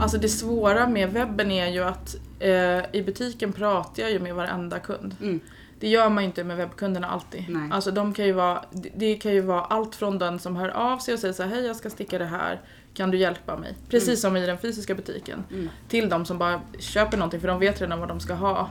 [0.00, 2.50] Alltså det svåra med webben är ju att eh,
[2.96, 5.16] i butiken pratar jag ju med varenda kund.
[5.22, 5.40] Mm.
[5.80, 7.44] Det gör man ju inte med webbkunderna alltid.
[7.48, 7.68] Nej.
[7.72, 10.68] Alltså de kan ju vara, det- det kan ju vara allt från den som hör
[10.68, 12.60] av sig och säger så här, hej jag ska sticka det här,
[12.94, 13.74] kan du hjälpa mig?
[13.88, 14.16] Precis Mm.
[14.16, 15.44] som i den fysiska butiken.
[15.52, 15.68] Mm.
[15.88, 18.70] Till de som bara köper någonting för de vet redan vad de ska ha.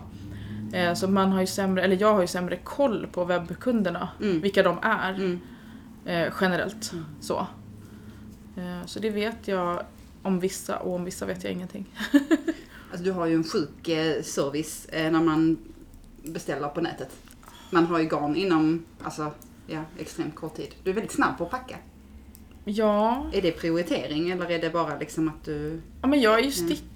[0.73, 4.41] Eh, så man har ju sämre, eller jag har ju sämre koll på webbkunderna, Mm.
[4.41, 5.39] vilka de är Mm.
[6.05, 6.91] eh, generellt.
[6.93, 7.05] Mm.
[7.21, 7.47] Så.
[8.57, 9.83] Eh, så det vet jag
[10.23, 11.85] om vissa och om vissa vet jag ingenting.
[12.91, 15.57] Alltså du har ju en sjuk eh, service eh, när man
[16.23, 17.09] beställer på nätet.
[17.69, 19.31] Man har ju garn inom, alltså,
[19.67, 20.75] ja, extremt kort tid.
[20.83, 21.75] Du är väldigt snabb på att packa.
[22.65, 25.81] Ja, Är det prioritering eller är det bara liksom att du...
[26.01, 26.51] ja men jag är ju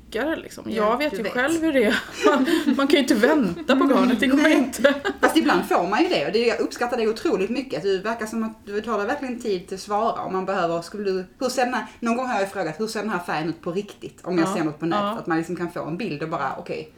[0.08, 0.64] stickare liksom.
[0.68, 1.32] Ja, jag vet ju vet.
[1.34, 2.00] själv hur det är.
[2.26, 2.46] Man,
[2.78, 4.54] man kan ju inte vänta på garnet, det går Nej.
[4.58, 4.94] inte.
[5.22, 7.84] Fast ibland får man ju det och det, jag uppskattar det otroligt mycket.
[7.84, 10.82] Du verkar som att du tar dig verkligen tid till att svara om man behöver.
[10.82, 13.20] Skulle du, hur ser den här, någon gång har jag frågat hur ser den här
[13.20, 14.20] färgen ut på riktigt?
[14.24, 15.04] Om jag Ja, ser något på nätet.
[15.04, 15.18] ja.
[15.20, 16.94] Att man liksom kan få en bild och bara okej.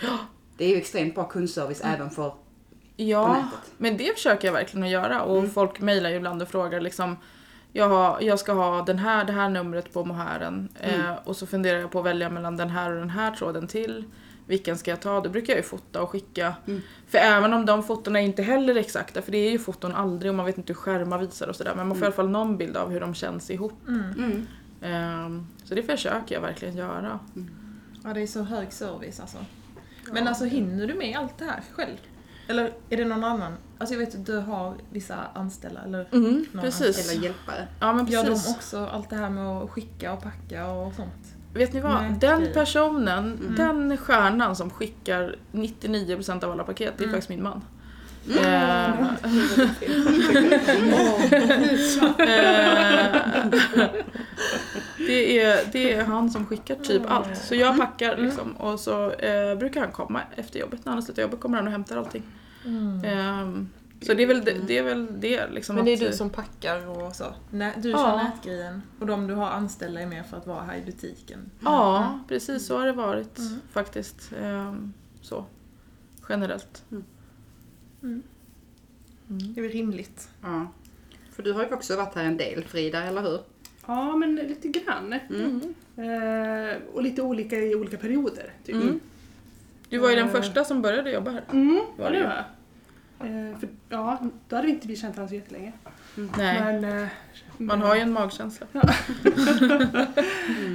[0.58, 2.32] Det är ju extremt bra kundservice även för
[2.96, 3.44] Ja,
[3.78, 5.50] men det försöker jag verkligen att göra och Mm.
[5.50, 7.16] folk mejlar ju ibland och frågar liksom
[7.72, 11.00] jag, har, jag ska ha den här, det här numret på mohären Mm.
[11.00, 13.66] eh, och så funderar jag på att välja mellan den här och den här tråden
[13.66, 14.04] till.
[14.46, 15.20] Vilken ska jag ta?
[15.20, 16.54] Då brukar jag ju fota och skicka.
[16.66, 16.80] Mm.
[17.08, 20.30] För även om de fotona inte heller är exakta, för det är ju foton aldrig
[20.30, 21.74] och man vet inte hur skärmar visar och sådär.
[21.76, 23.72] Men man får i alla fall någon bild av hur de känns ihop.
[23.88, 24.04] Mm.
[24.18, 24.46] Mm.
[24.82, 27.18] Ehm, så det försöker jag verkligen göra.
[28.04, 29.38] Ja, det är så hög service alltså.
[30.12, 31.96] Men alltså hinner du med allt det här själv?
[32.50, 33.52] Eller är det någon annan?
[33.78, 37.10] Alltså jag vet att du har vissa anställda, eller Mm, Någon precis.
[37.12, 37.68] Eller hjälpare.
[37.80, 38.56] Ja men gör de precis.
[38.56, 41.34] också allt det här med att skicka och packa och sånt?
[41.54, 42.02] Vet ni vad?
[42.02, 43.54] Nej, den personen, Mm.
[43.56, 47.14] den stjärnan som skickar 99% av alla paket, det är Mm.
[47.14, 47.62] faktiskt min man.
[48.30, 48.44] Mm.
[48.44, 49.06] Eh, eh,
[55.06, 57.36] det, är, det är han som skickar typ allt.
[57.36, 60.84] Så jag packar liksom och så eh, brukar han komma efter jobbet.
[60.84, 62.22] När han har slutat jobbet kommer han och hämtar allting.
[63.04, 63.50] Eh,
[64.02, 65.76] så det är väl det, det, är väl det liksom.
[65.76, 67.24] Men det är att- du som packar och så?
[67.50, 68.22] Nä, du kör Ja.
[68.22, 71.50] nätgrejen och de du har anställda är mer för att vara här i butiken?
[71.60, 73.60] Ja, precis så har det varit Mm.
[73.72, 74.32] faktiskt.
[74.40, 74.74] Eh,
[75.22, 75.44] så.
[76.28, 76.84] Generellt.
[76.90, 77.04] Mm.
[78.02, 78.22] Mm.
[79.28, 80.28] Det är väl rimligt?
[80.42, 80.66] Ja.
[81.32, 83.40] För du har ju också varit här en del Frida, eller hur?
[83.86, 85.12] Ja, men lite grann.
[85.30, 85.74] Mm.
[85.96, 88.52] Eh, och lite olika i olika perioder.
[88.64, 88.74] Typ.
[88.74, 89.00] Mm.
[89.90, 90.32] Du var ju den Eh.
[90.32, 91.42] första som började jobba här.
[91.52, 92.24] Mm, Var ja, det det ju.
[92.24, 93.50] var.
[93.52, 95.72] Eh, för, ja, då hade vi inte vi känt varandra så jättelänge.
[96.14, 97.08] Nej, Men, eh,
[97.58, 98.66] man har ju en magkänsla.
[98.72, 98.84] Nej,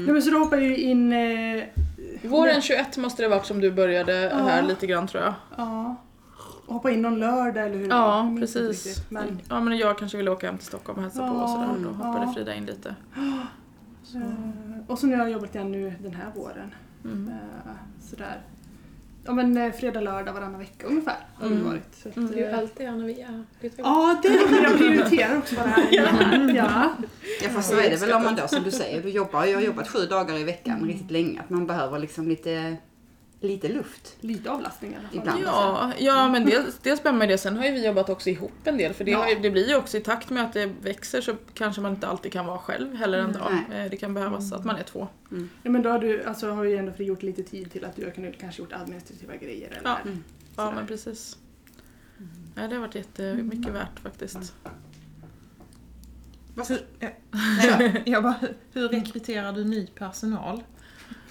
[0.07, 1.13] men så då hoppade jag in...
[1.13, 1.63] Eh,
[2.23, 4.37] Våren 21 måste det varit som du började Ja.
[4.37, 5.33] här lite grann tror jag.
[5.57, 5.95] ja,
[6.67, 7.95] hoppa in någon lördag eller hur det.
[7.95, 9.05] Ja, inte precis.
[9.09, 11.47] Men, Ja men jag kanske ville åka hem till Stockholm och hälsa på och Ja,
[11.47, 11.83] sådär.
[11.83, 12.33] Då hoppade ja.
[12.33, 12.95] Frida in lite.
[13.15, 14.21] eh,
[14.87, 16.73] och så nu har jag jobbat igen nu den här våren.
[17.03, 17.29] Mm.
[18.01, 18.41] Sådär.
[19.25, 21.67] Ja men eh, fredag, lördag varannan vecka ungefär har det Mm.
[21.67, 21.95] varit.
[22.03, 22.31] Så att, Mm.
[22.31, 25.37] Det är ju eh, alltid när vi är lite Ja, det är det jag prioriterar
[25.37, 25.87] också bara här.
[26.55, 26.93] ja.
[27.43, 29.57] Ja fast så är det väl om man då som du säger, du jobbar, jag
[29.57, 31.39] har jobbat sju dagar i veckan riktigt länge.
[31.39, 32.75] Att man behöver liksom lite,
[33.39, 34.15] lite luft.
[34.19, 35.17] Lite avlastning i alla fall.
[35.17, 35.43] Ibland.
[35.45, 37.37] Ja, ja men dels, dels behöver det.
[37.37, 38.93] Sen har ju vi jobbat också ihop en del.
[38.93, 39.17] För det, Ja.
[39.17, 41.91] har ju, det blir ju också i takt med att det växer så kanske man
[41.93, 43.51] inte alltid kan vara själv heller en dag.
[43.69, 43.83] Nej.
[43.85, 45.07] Eh, Det kan behövas att man är två.
[45.63, 48.03] Ja, men då har du alltså, har ju ändå frigjort lite tid till att du
[48.03, 49.97] har kunnat kanske gjort administrativa grejer eller Ja.
[50.03, 50.23] Mm.
[50.57, 51.37] Ja men precis.
[52.55, 54.53] Ja, det har varit jättemycket värt faktiskt.
[56.67, 57.09] Hur, ja,
[57.79, 58.35] nej, jag bara,
[58.73, 60.63] hur rekryterar du ny personal?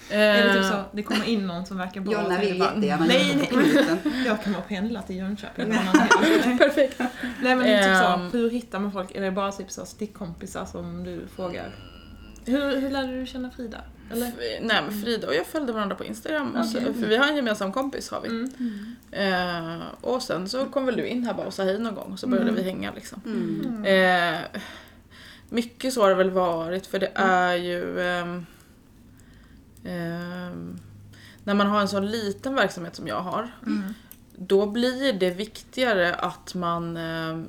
[0.09, 2.13] Är det typ Eh, så, det kommer in någon som verkar bra?
[2.13, 3.69] Jonna vill jättegärna Nej, nej,
[4.25, 5.65] jag kan bara pendla till Jönköping.
[6.57, 6.99] Perfekt.
[7.41, 8.31] Nej men det är typ Ehm.
[8.31, 9.15] så, hur hittar man folk?
[9.15, 11.75] Är det bara typ så stickkompisar som du frågar?
[12.45, 13.81] Hur, hur lärde du känna Frida?
[14.11, 14.31] Eller?
[14.61, 16.55] Nej men Frida och jag följde varandra på Instagram.
[16.55, 16.93] Och så, Okej.
[16.93, 18.27] för vi har en gemensam kompis har vi.
[18.29, 18.95] Mm.
[19.11, 22.11] Eh, och sen så kom väl du in här bara och sa hej någon gång
[22.13, 22.63] och så började Mm.
[22.63, 23.21] vi hänga liksom.
[23.25, 23.85] Mm.
[24.33, 24.39] Eh,
[25.49, 28.45] mycket så har det väl varit för det är ju ehm, ehm,
[31.43, 33.93] när man har en sån liten verksamhet som jag har Mm.
[34.35, 37.47] då blir det viktigare att man ehm,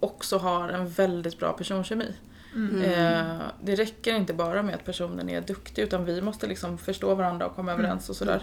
[0.00, 2.14] också har en väldigt bra personkemi.
[2.54, 2.82] Mm.
[2.82, 7.14] Eh, det räcker inte bara med att personen är duktig utan vi måste liksom förstå
[7.14, 8.42] varandra och komma överens och sådär.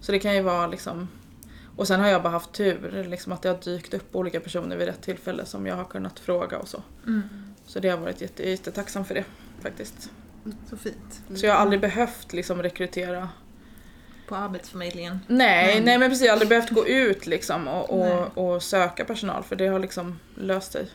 [0.00, 1.08] Så det kan ju vara liksom
[1.76, 4.76] och sen har jag bara haft tur, liksom att det har dykt upp olika personer
[4.76, 6.82] vid rätt tillfälle som jag har kunnat fråga och så.
[7.06, 7.22] Mm.
[7.66, 9.24] Så det har varit jätte, jag är jättetacksam för det
[9.60, 10.10] faktiskt.
[10.70, 11.22] Så fint.
[11.34, 13.28] Så jag har aldrig behövt liksom rekrytera
[14.28, 15.18] På Arbetsförmedlingen.
[15.26, 15.84] Nej, Mm.
[15.84, 16.24] nej men precis.
[16.24, 19.78] Jag har aldrig behövt gå ut liksom och, och, och söka personal för det har
[19.78, 20.88] liksom löst sig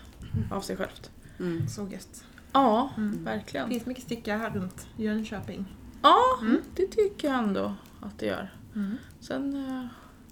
[0.52, 1.12] av sig självt.
[1.40, 1.68] Mm.
[1.68, 2.24] Så gött.
[2.54, 3.12] Ja, Mm.
[3.18, 3.70] Det verkligen.
[3.70, 5.66] finns mycket stickare här runt Jönköping.
[6.02, 6.62] Ja, Mm.
[6.76, 8.54] det tycker jag ändå att det gör.
[8.76, 8.98] Mm.
[9.20, 9.86] Sen, eh,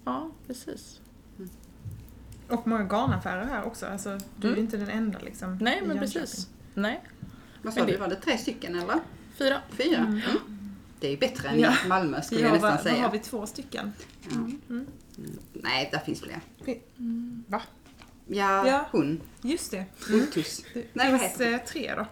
[0.05, 0.99] ja precis.
[2.49, 3.85] Och många garnaffärer här också.
[3.85, 4.55] Alltså, du är Mm.
[4.55, 5.57] ju inte den enda liksom.
[5.61, 6.47] Nej men precis.
[6.73, 7.01] Nej,
[7.61, 8.99] Vad sa du, var det tre stycken eller?
[9.37, 9.61] fyra.
[9.71, 9.97] Fyra?
[9.97, 10.11] Mm.
[10.11, 10.37] Mm.
[10.99, 11.73] Det är ju bättre än Ja.
[11.87, 13.01] Malmö skulle Ja, jag nästan vad säga.
[13.03, 13.91] har vi två stycken?
[14.29, 14.35] Ja.
[14.69, 14.85] Mm.
[15.53, 16.39] Nej, där finns fler.
[17.47, 17.61] Va?
[18.27, 18.85] Ja, Ja.
[18.91, 19.21] hon.
[19.41, 19.85] Just det.
[20.13, 20.63] Ottus.
[20.73, 22.05] Det Nej, vad finns heter eh, tre då.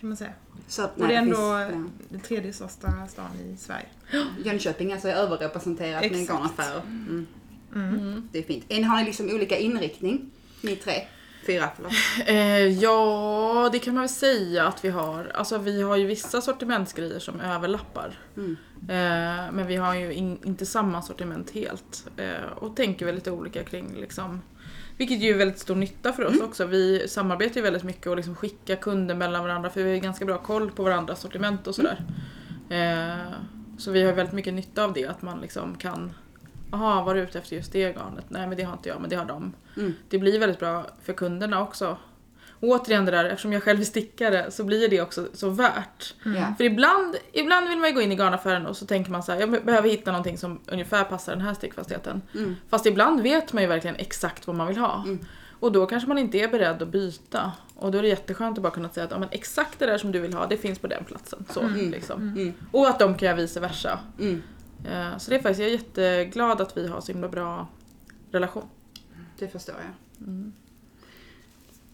[0.00, 0.32] Kan man säga.
[0.68, 1.88] Så, Och nej, det är finns, ändå ja.
[2.08, 3.86] den tredje största stan i Sverige.
[4.44, 6.30] Jönköping alltså är överrepresenterat med Exakt.
[6.30, 6.80] garnaffärer.
[6.86, 7.26] Mm.
[7.74, 7.94] Mm.
[7.94, 8.28] Mm.
[8.32, 8.64] Det är fint.
[8.68, 10.30] En har ni liksom olika inriktning?
[10.60, 11.06] Ni tre?
[11.46, 11.92] Fyra, förlåt.
[12.26, 15.30] Eh, ja, det kan man väl säga att vi har.
[15.34, 18.18] Alltså vi har ju vissa sortimentsgrejer som överlappar.
[18.36, 18.56] Mm.
[18.88, 22.08] Eh, men vi har ju in, inte samma sortiment helt.
[22.16, 24.42] Eh, och tänker väl lite olika kring liksom.
[24.96, 26.66] Vilket ju är väldigt stor nytta för oss också.
[26.66, 30.24] Vi samarbetar ju väldigt mycket och liksom skickar kunder mellan varandra för vi har ganska
[30.24, 32.04] bra koll på varandras sortiment och sådär.
[32.68, 33.32] Eh,
[33.78, 36.12] så vi har väldigt mycket nytta av det, att man liksom kan
[36.70, 38.24] Jaha, var du ute efter just det garnet?
[38.28, 39.52] Nej men det har inte jag, men det har de.
[39.76, 39.94] Mm.
[40.08, 41.96] Det blir väldigt bra för kunderna också.
[42.60, 46.14] Och återigen det där, eftersom jag själv är stickare så blir det också så värt.
[46.24, 46.54] Ja.
[46.56, 49.32] För ibland, ibland vill man ju gå in i garnaffären och så tänker man så
[49.32, 52.22] här, jag behöver hitta någonting som ungefär passar den här stickfastheten.
[52.34, 52.56] Mm.
[52.68, 55.02] Fast ibland vet man ju verkligen exakt vad man vill ha.
[55.04, 55.18] Mm.
[55.60, 57.52] Och då kanske man inte är beredd att byta.
[57.74, 59.98] Och då är det jätteskönt att bara kunna säga att ja, men exakt det där
[59.98, 61.44] som du vill ha, det finns på den platsen.
[61.50, 61.90] Så, Mm.
[61.90, 62.22] liksom.
[62.22, 62.54] Mm.
[62.72, 63.98] Och att de kan göra vice versa.
[64.86, 65.12] Mm.
[65.12, 67.68] Eh, Så det är faktiskt, jag är jätteglad att vi har så himla bra
[68.30, 68.64] relation.
[69.38, 70.28] Det förstår jag.
[70.28, 70.52] Mm.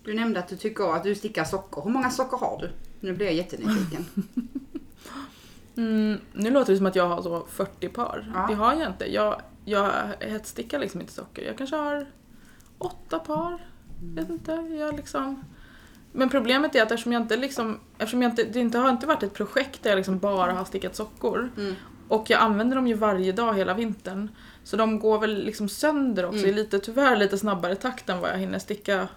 [0.05, 1.83] Du nämnde att du tycker att du stickar sockor.
[1.85, 2.71] Hur många sockor har du?
[3.01, 4.07] Nu blir jag jättenyfiken.
[5.77, 8.33] Mm, nu låter det som att jag har så 40 par.
[8.35, 8.47] Ja.
[8.49, 9.13] Det har jag inte.
[9.13, 11.43] Jag, jag hetsstickar liksom inte socker.
[11.43, 12.07] Jag kanske har
[12.79, 13.67] åtta par.
[14.03, 14.53] Vet inte.
[14.53, 15.45] Jag liksom...
[16.13, 19.07] Men problemet är att eftersom jag inte liksom, eftersom jag inte, det inte har inte
[19.07, 21.51] varit ett projekt där jag liksom bara har stickat sockor.
[21.57, 21.75] Mm.
[22.13, 24.31] Och jag använder dem ju varje dag hela vintern.
[24.65, 26.51] Så de går väl liksom sönder också Mm.
[26.51, 29.09] i lite, tyvärr lite snabbare takt än vad jag hinner sticka.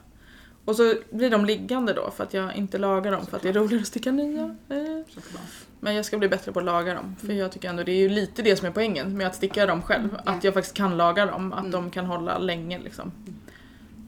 [0.65, 3.49] Och så blir de liggande då för att jag inte lagar dem för att det
[3.49, 4.43] är roligare att sticka nya.
[4.69, 5.03] Eh.
[5.13, 5.41] Såklart.
[5.79, 7.15] Men jag ska bli bättre på att laga dem.
[7.19, 9.65] För jag tycker ändå det är ju lite det som är poängen med att sticka
[9.65, 10.09] dem själv.
[10.25, 10.31] Ja.
[10.31, 11.53] Att jag faktiskt kan laga dem.
[11.53, 11.71] Att Mm.
[11.71, 13.11] de kan hålla länge liksom.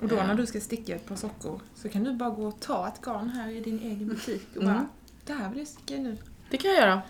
[0.01, 2.59] Och då när du ska sticka ett par sockor så kan du bara gå och
[2.59, 4.73] ta ett garn här i din egen butik och Mm.
[4.73, 4.85] bara
[5.25, 6.17] Det här vill jag sticka nu.
[6.49, 7.01] Det kan jag göra.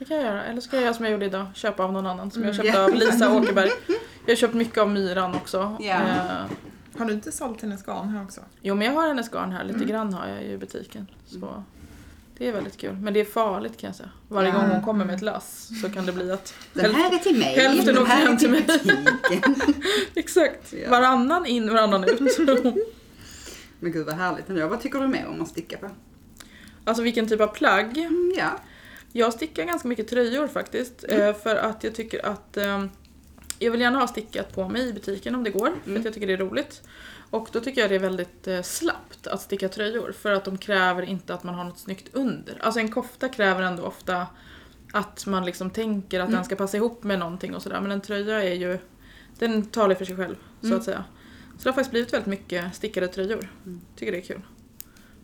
[0.00, 0.44] Det kan jag göra.
[0.44, 1.46] Eller så kan jag göra som jag gjorde idag.
[1.54, 2.30] Köpa av någon annan.
[2.30, 2.64] Som jag Mm.
[2.66, 2.84] köpte Ja.
[2.84, 3.70] av Lisa Åkerberg.
[4.26, 5.76] Jag har köpt mycket av Myran också.
[5.80, 5.96] Eh,
[6.98, 8.40] Har du inte sålt hennes garn här också?
[8.60, 9.64] jo men jag har hennes garn här.
[9.64, 9.88] Lite Mm.
[9.88, 11.06] grann har jag ju i butiken.
[11.26, 11.64] Så
[12.38, 12.94] det är väldigt kul.
[12.96, 14.10] Men det är farligt kan jag säga.
[14.28, 14.54] Varje Ja.
[14.60, 17.38] gång hon kommer med ett lass så kan det bli att Den här är till
[17.38, 17.54] mig.
[17.58, 18.62] hälften den åker här är hem till mig.
[18.66, 19.54] butiken.
[20.14, 20.72] Exakt.
[20.72, 20.90] Ja.
[20.90, 22.20] Varannan in, varannan ut.
[23.80, 24.68] Men gud vad härligt ändå.
[24.68, 25.90] Vad tycker du mer om att sticka på?
[26.84, 27.98] alltså vilken typ av plagg?
[27.98, 28.50] Mm, ja.
[29.12, 31.04] Jag stickar ganska mycket tröjor faktiskt.
[31.08, 31.28] Mm.
[31.28, 32.84] eh, För att jag tycker att eh,
[33.58, 35.72] jag vill gärna ha stickat på mig i butiken om det går.
[35.82, 36.00] För Mm.
[36.00, 36.82] att jag tycker det är roligt.
[37.30, 40.12] Och då tycker jag det är väldigt eh, slappt att sticka tröjor.
[40.12, 42.58] För att de kräver inte att man har något snyggt under.
[42.60, 44.26] Alltså en kofta kräver ändå ofta
[44.92, 46.36] att man liksom tänker att Mm.
[46.36, 47.80] den ska passa ihop med någonting och sådär.
[47.80, 48.78] Men en tröja är ju,
[49.38, 50.78] den talar för sig själv så Mm.
[50.78, 51.04] att säga.
[51.58, 53.48] Så det har faktiskt blivit väldigt mycket stickade tröjor.
[53.66, 53.80] Mm.
[53.96, 54.42] Tycker det är kul.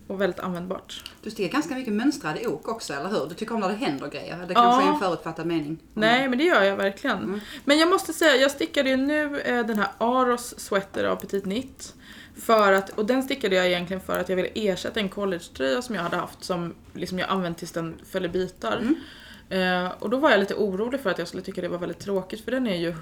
[0.06, 1.04] Och väldigt användbart.
[1.22, 3.26] Du stickar ganska mycket mönstrade ok också, eller hur?
[3.28, 4.36] Du tycker om när det händer grejer.
[4.36, 4.62] Det Ja.
[4.62, 5.78] kanske är en förutfattad mening.
[5.94, 7.16] Nej, men det gör jag verkligen.
[7.18, 7.40] Mm.
[7.64, 11.42] Men jag måste säga, jag stickade ju nu eh, den här Aros sweater av Petit
[11.44, 11.94] Knit.
[12.36, 15.94] För att, och den stickade jag egentligen för att jag ville ersätta en collegetröja som
[15.94, 18.76] jag hade haft som liksom jag använt tills den föll i bitar.
[18.82, 19.84] Mm.
[19.84, 21.98] Eh, och då var jag lite orolig för att jag skulle tycka det var väldigt
[21.98, 22.94] tråkigt för den är ju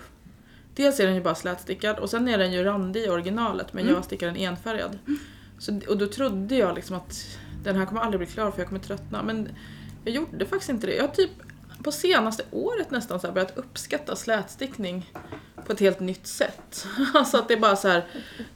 [0.74, 3.82] Dels är den ju bara slätstickad och sen är den ju randig i originalet men
[3.82, 3.94] Mm.
[3.94, 4.98] jag stickar den enfärgad.
[5.64, 8.68] Så, och då trodde jag liksom att den här kommer aldrig bli klar för jag
[8.68, 9.22] kommer tröttna.
[9.22, 9.48] Men
[10.04, 10.94] jag gjorde faktiskt inte det.
[10.94, 11.30] Jag har typ
[11.82, 15.10] på senaste året nästan så börjat uppskatta slätstickning
[15.66, 16.86] på ett helt nytt sätt.
[17.14, 18.04] Alltså att det är bara så här,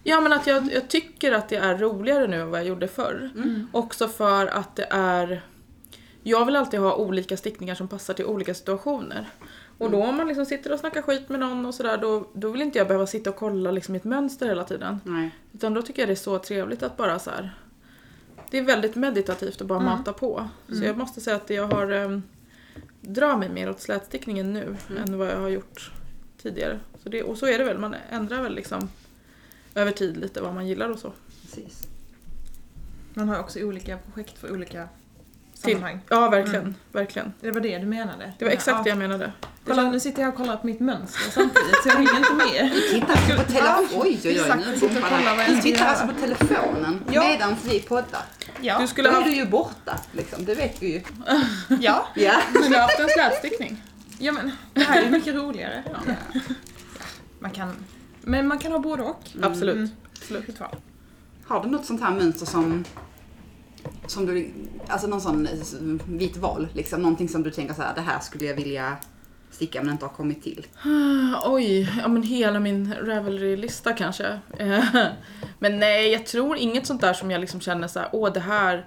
[0.02, 2.88] ja men att jag, jag tycker att det är roligare nu än vad jag gjorde
[2.88, 3.30] förr.
[3.34, 3.68] Mm.
[3.72, 5.42] Också för att det är
[6.22, 9.28] jag vill alltid ha olika stickningar som passar till olika situationer.
[9.78, 12.50] Och då om man liksom sitter och snackar skit med någon och sådär, då, då
[12.50, 15.00] vill inte jag behöva sitta och kolla liksom i ett mönster hela tiden.
[15.04, 15.30] Nej.
[15.52, 17.54] Utan då tycker jag det är så trevligt att bara så här.
[18.50, 19.90] Det är väldigt meditativt att bara Mm.
[19.92, 20.48] mata på.
[20.68, 22.22] Så jag måste säga att jag har um,
[23.00, 25.90] drar mig mer åt slätstickningen nu än vad jag har gjort
[26.42, 26.80] tidigare.
[27.02, 28.88] Så det, och så är det väl, man ändrar väl liksom
[29.74, 31.12] över tid lite vad man gillar och så.
[31.42, 31.88] Precis.
[33.14, 34.88] Man har också olika projekt för olika
[35.58, 36.00] sammanhang.
[36.08, 36.62] Ja, verkligen.
[36.62, 36.74] Mm.
[36.92, 37.32] verkligen.
[37.40, 38.32] Det var det du menade?
[38.38, 38.92] Det var exakt det ja.
[38.92, 39.32] jag menade.
[39.66, 42.72] Kolla, nu sitter jag och kollar på mitt mönster samtidigt så jag hänger inte med.
[42.90, 43.88] Titta alltså på telefonen.
[43.94, 44.64] Oj, oj, oj.
[44.66, 44.88] Nu
[45.46, 45.54] det.
[45.54, 47.28] Du tittar alltså på telefonen Ja.
[47.28, 48.22] medan vi poddar.
[48.60, 50.44] Ja, Du skulle Då är ha du ju borta, liksom.
[50.44, 51.02] Det vet vi ju.
[51.80, 52.06] ja.
[52.14, 52.34] Ja.
[52.54, 53.82] du skulle ha haft en slätstickning.
[54.18, 55.84] ja men det här är mycket roligare.
[57.38, 57.74] Man kan,
[58.22, 59.22] men man kan ha både och.
[59.42, 59.76] Absolut.
[59.76, 59.90] Mm.
[60.12, 60.60] Absolut.
[61.46, 62.84] Har du något sånt här mönster som
[64.10, 64.50] som du,
[64.88, 65.48] alltså någon sån
[66.08, 68.96] vit val, liksom någonting som du tänker så här, det här skulle jag vilja
[69.50, 70.66] sticka men inte har kommit till.
[71.44, 74.40] Oj, ja men hela min Ravelry-lista kanske.
[75.58, 78.40] Men nej, jag tror inget sånt där som jag liksom känner så här, åh det
[78.40, 78.86] här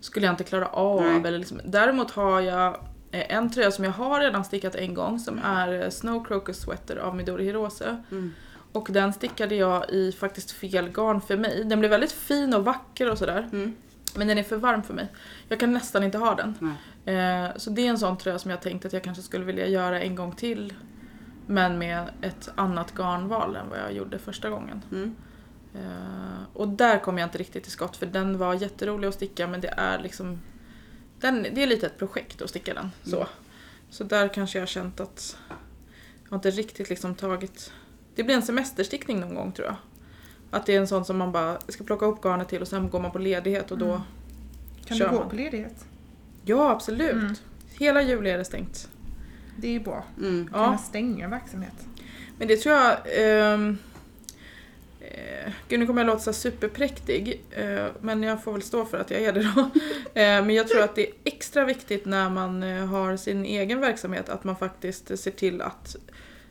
[0.00, 1.02] skulle jag inte klara av.
[1.02, 1.22] Nej.
[1.24, 1.60] Eller liksom.
[1.64, 2.74] Däremot har jag
[3.10, 6.60] eh, en tröja som jag har redan stickat en gång som är eh, Snow Crocus
[6.60, 8.02] Sweater av Midori Hirose.
[8.10, 8.32] Mm.
[8.72, 11.64] Och den stickade jag i faktiskt fel garn för mig.
[11.64, 13.48] Den blev väldigt fin och vacker och sådär.
[13.52, 13.74] Mm.
[14.16, 15.08] Men den är för varm för mig.
[15.48, 16.76] Jag kan nästan inte ha den.
[17.14, 19.66] Eh, så det är en sån tröja som jag tänkt att jag kanske skulle vilja
[19.66, 20.74] göra en gång till.
[21.46, 24.82] Men med ett annat garnval än vad jag gjorde första gången.
[24.92, 25.14] Mm.
[25.74, 29.46] Eh, och där kom jag inte riktigt till skott för den var jätterolig att sticka
[29.46, 30.40] men det är liksom
[31.20, 32.90] den, Det är lite ett projekt att sticka den.
[33.02, 33.28] Så, Mm.
[33.90, 35.36] så där kanske jag har känt att
[36.30, 37.72] jag inte riktigt liksom tagit
[38.14, 39.76] Det blir en semesterstickning någon gång tror jag.
[40.50, 42.90] Att det är en sån som man bara ska plocka upp garnet till och sen
[42.90, 44.00] går man på ledighet och då Mm.
[44.84, 45.30] Kan kör du gå man.
[45.30, 45.84] på ledighet?
[46.44, 47.12] Ja absolut.
[47.12, 47.34] Mm.
[47.78, 48.88] Hela juli är det stängt.
[49.56, 50.04] Det är ju bra.
[50.18, 50.48] Mm.
[50.52, 50.66] Kan Ja.
[50.66, 51.72] man stänga verksamhet?
[52.38, 52.96] Men det tror jag...
[53.16, 53.78] ehm,
[55.00, 58.98] eh, gud, nu kommer jag låta så superpräktig, eh, men jag får väl stå för
[58.98, 59.70] att jag är det då.
[60.14, 63.80] Eh, men jag tror att det är extra viktigt när man eh, har sin egen
[63.80, 65.96] verksamhet att man faktiskt ser till att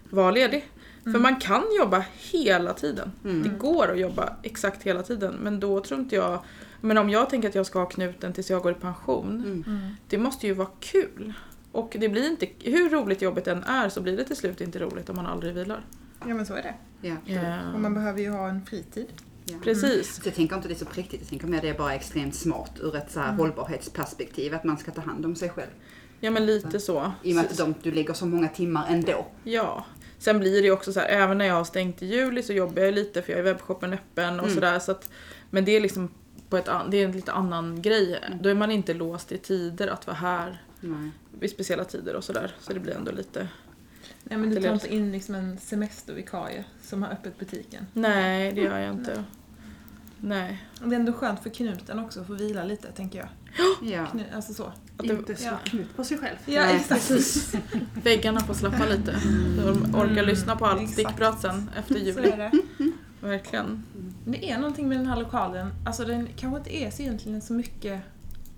[0.10, 0.66] vara ledig.
[1.14, 3.12] För man kan jobba hela tiden.
[3.24, 3.44] Mm.
[3.44, 6.40] Det går att jobba exakt hela tiden, men då tror inte jag...
[6.82, 9.64] Men om jag tänker att jag ska ha knuten tills jag går i pension, Mm.
[9.68, 9.96] Mm.
[10.08, 11.34] det måste ju vara kul.
[11.72, 14.80] Och det blir inte, hur roligt jobbet än är så blir det till slut inte
[14.80, 15.86] roligt om man aldrig vilar.
[16.28, 16.74] Ja men så är det.
[17.02, 17.16] Ja.
[17.36, 19.08] Eh, Och man behöver ju ha en fritid.
[19.46, 19.56] Ja.
[19.64, 20.16] Precis.
[20.16, 22.36] Så jag tänker inte det är så präktigt, jag tänker mer det är bara extremt
[22.36, 25.70] smart ur ett så här hållbarhetsperspektiv, att man ska ta hand om sig själv.
[26.20, 27.12] Ja men lite så.
[27.24, 29.28] I och med att de, du lägger så många timmar ändå.
[29.44, 29.86] Ja.
[30.20, 32.54] Sen blir det ju också så här, även när jag har stängt i juli så
[32.54, 34.56] jobbar jag lite för jag är webbshoppen öppen och Mm.
[34.56, 34.80] sådär.
[34.80, 35.10] Så att,
[35.50, 36.10] men det är liksom
[36.50, 38.20] på ett, det är en lite annan grej.
[38.42, 41.12] Då är man inte låst i tider att vara här Nej.
[41.40, 42.56] vid speciella tider och sådär.
[42.60, 43.48] Så det blir ändå lite...
[44.24, 47.86] Nej men du tar inte in liksom en semestervikarie som har öppet butiken.
[47.94, 49.24] Nej, det gör jag inte.
[50.18, 50.64] Nej.
[50.82, 53.28] Och Det är ändå skönt för knuten också att få vila lite tänker jag.
[53.92, 54.06] Ja.
[54.06, 54.72] Knu- alltså så.
[55.00, 55.58] Att det, Inte slå Ja.
[55.64, 56.36] knut på sig själv.
[56.46, 57.12] Ja Nej, exakt.
[58.04, 59.20] väggarna får slappa lite.
[59.60, 62.22] Så de orkar Mm, lyssna på allt stickprat sen efter juli.
[62.38, 62.52] det.
[63.28, 63.84] Verkligen.
[64.26, 67.54] Det är någonting med den här lokalen, alltså den kanske inte är så egentligen så
[67.54, 68.02] mycket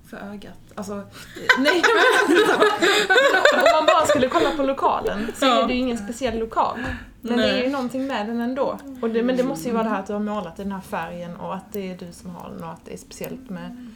[0.10, 0.58] för ögat.
[0.76, 1.04] Alltså, eh,
[1.60, 1.82] nej
[2.28, 2.38] men
[3.64, 5.64] Om man bara skulle kolla på lokalen så Ja.
[5.64, 6.80] är det ju ingen speciell lokal.
[7.22, 8.80] Men det är ju någonting med den ändå.
[9.02, 10.72] Och det, men det måste ju vara det här att du har målat i den
[10.72, 13.50] här färgen och att det är du som har den och att det är speciellt
[13.50, 13.90] med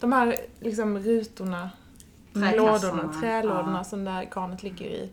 [0.00, 1.70] de här liksom rutorna.
[2.32, 3.84] Lådorna, trälådorna Ja.
[3.84, 5.10] som där garnet ligger i.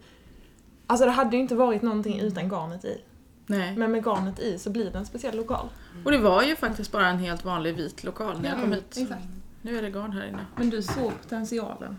[0.87, 3.01] Alltså det hade ju inte varit någonting utan garnet i.
[3.47, 3.77] Nej.
[3.77, 5.67] Men med garnet i så blir det en speciell lokal.
[6.05, 8.97] Och det var ju faktiskt bara en helt vanlig vit lokal när jag kom hit.
[8.97, 9.23] Exakt.
[9.61, 10.45] Nu är det garn här inne.
[10.55, 11.97] Men du såg potentialen.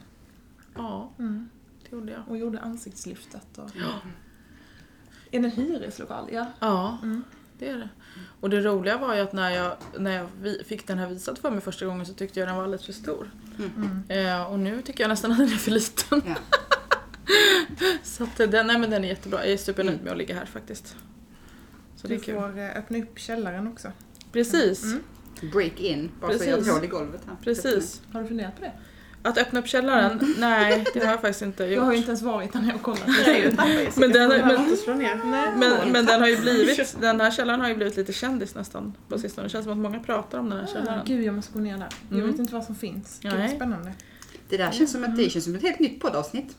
[0.75, 1.49] Ja, Mm.
[1.83, 2.23] det gjorde jag.
[2.29, 3.59] Och gjorde ansiktslyftet.
[3.59, 3.71] Och...
[5.31, 6.29] Är det en hyreslokal?
[6.33, 6.47] Ja.
[6.61, 7.25] Ja, Mm.
[7.59, 7.89] Det är det.
[8.41, 11.39] Och det roliga var ju att när jag, när jag vi- fick den här visad
[11.39, 13.31] för mig första gången så tyckte jag den var alldeles för stor.
[13.59, 14.03] Mm.
[14.09, 16.23] Eh, och nu tycker jag nästan att den är för liten.
[16.27, 16.35] Ja.
[18.03, 19.45] så att den, nej, men den är jättebra.
[19.45, 20.97] Jag är supernöjd med att ligga här faktiskt.
[21.97, 22.35] Så det Du är kul.
[22.35, 23.93] får eh, öppna upp källaren också.
[24.33, 25.03] Precis, Mm.
[25.53, 26.73] Break in, bara så jag Precis.
[26.73, 27.37] hål i golvet här.
[27.45, 28.03] precis.
[28.13, 28.73] Har du funderat på det?
[29.27, 30.35] Att öppna upp källaren?
[30.39, 32.03] Nej, det har jag faktiskt inte Jag har ju gjort.
[32.03, 33.07] inte ens varit där nere och kollat.
[33.97, 37.75] Men den, Jag men, men, men den har ju blivit, den här källaren har ju
[37.75, 39.47] blivit lite kändis nästan på sistone.
[39.47, 41.01] Det känns som att många pratar om den här Ah, källaren.
[41.07, 41.89] gud, jag måste gå ner där.
[42.09, 42.31] Jag Mm.
[42.31, 43.19] vet inte vad som finns.
[43.23, 43.93] Gud, vad spännande.
[44.49, 46.57] Det där känns som ett, det känns som ett helt nytt poddavsnitt.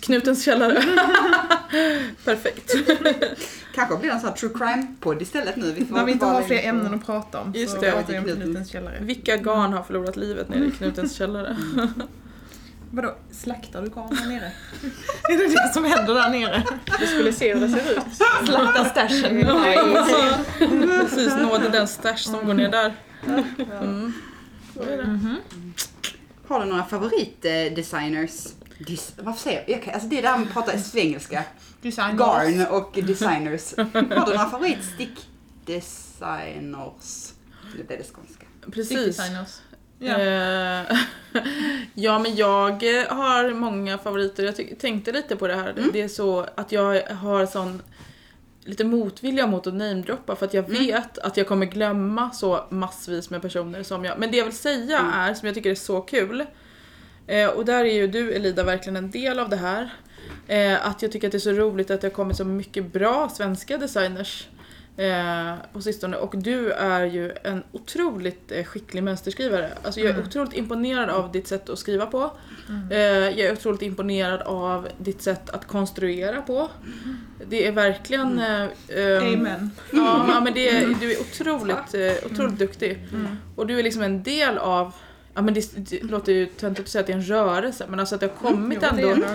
[0.00, 0.84] Knutens källare.
[2.24, 2.72] Perfekt.
[3.74, 5.72] Kanske blir det en sån här true crime-podd istället nu.
[5.72, 7.80] Vi får När vi inte bara har fler på- ämnen att prata om Just så
[7.80, 7.90] det.
[7.92, 8.42] pratar vi om Knuten.
[8.44, 8.98] Knutens källare.
[9.00, 11.56] Vilka garn har förlorat livet nere i Knutens källare?
[12.90, 14.44] Vadå, slaktar du garn där nere?
[15.30, 16.62] är det det som händer där nere?
[17.00, 17.98] Du skulle se hur det ser ut.
[18.46, 19.46] Slakta stashen?
[21.00, 22.94] Precis, nådde den stash som går ner där.
[23.82, 24.12] Mm.
[24.74, 25.20] Så är det.
[26.48, 28.46] Har du några favoritdesigners?
[28.78, 29.70] Dis, varför säger jag?
[29.76, 29.82] jag?
[29.82, 31.44] kan- Alltså det är där man pratar svengelska.
[31.82, 33.74] Design Garn och designers.
[33.76, 37.32] Har du några favoritstickdesigners?
[37.76, 38.46] Nu blev det skånska.
[38.72, 39.16] Precis.
[39.16, 39.58] Designers.
[39.98, 40.18] Ja.
[40.20, 40.82] Eh,
[41.94, 42.70] ja, men jag
[43.10, 44.44] har många favoriter.
[44.44, 45.70] Jag tänkte lite på det här.
[45.70, 45.90] Mm.
[45.92, 47.82] Det är så att jag har sån
[48.64, 50.86] lite motvilja mot att namedroppa för att jag Mm.
[50.86, 54.18] vet att jag kommer glömma så massvis med personer som jag...
[54.18, 55.12] Men det jag vill säga Mm.
[55.12, 56.44] är, som jag tycker är så kul,
[57.26, 59.94] eh, och där är ju du Elida verkligen en del av det här,
[60.48, 62.92] eh, att jag tycker att det är så roligt att det har kommit så mycket
[62.92, 64.46] bra svenska designers
[64.96, 69.70] eh, på sistone och du är ju en otroligt eh, skicklig mönsterskrivare.
[69.82, 70.26] Alltså jag är Mm.
[70.26, 72.30] otroligt imponerad av ditt sätt att skriva på.
[72.68, 72.90] Mm.
[72.90, 72.98] Eh,
[73.38, 76.70] jag är otroligt imponerad av ditt sätt att konstruera på.
[77.48, 78.38] Det är verkligen...
[78.38, 79.70] Eh, ehm, Amen.
[79.92, 83.08] Ja, men det är, du är otroligt, eh, otroligt duktig.
[83.12, 83.36] Mm.
[83.56, 84.94] Och du är liksom en del av
[85.34, 88.00] Ja men det, det låter ju töntigt att säga att det är en rörelse men
[88.00, 89.26] alltså att det har kommit Jo, ändå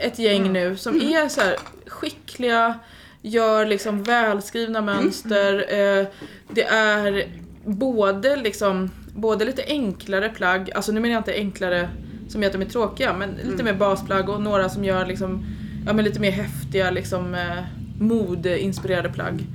[0.00, 1.40] ett gäng nu som är så
[1.86, 2.78] skickliga,
[3.22, 5.54] gör liksom välskrivna mönster.
[5.68, 6.06] Eh,
[6.48, 7.28] det är
[7.64, 11.88] både liksom, både lite enklare plagg, alltså nu menar jag inte enklare
[12.28, 15.46] som gör att de är tråkiga, men lite mer basplagg och några som gör liksom,
[15.86, 17.64] ja men lite mer häftiga liksom eh,
[18.00, 19.46] modeinspirerade plagg.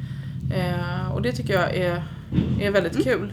[0.56, 2.04] Eh, och det tycker jag är,
[2.62, 3.32] är väldigt kul.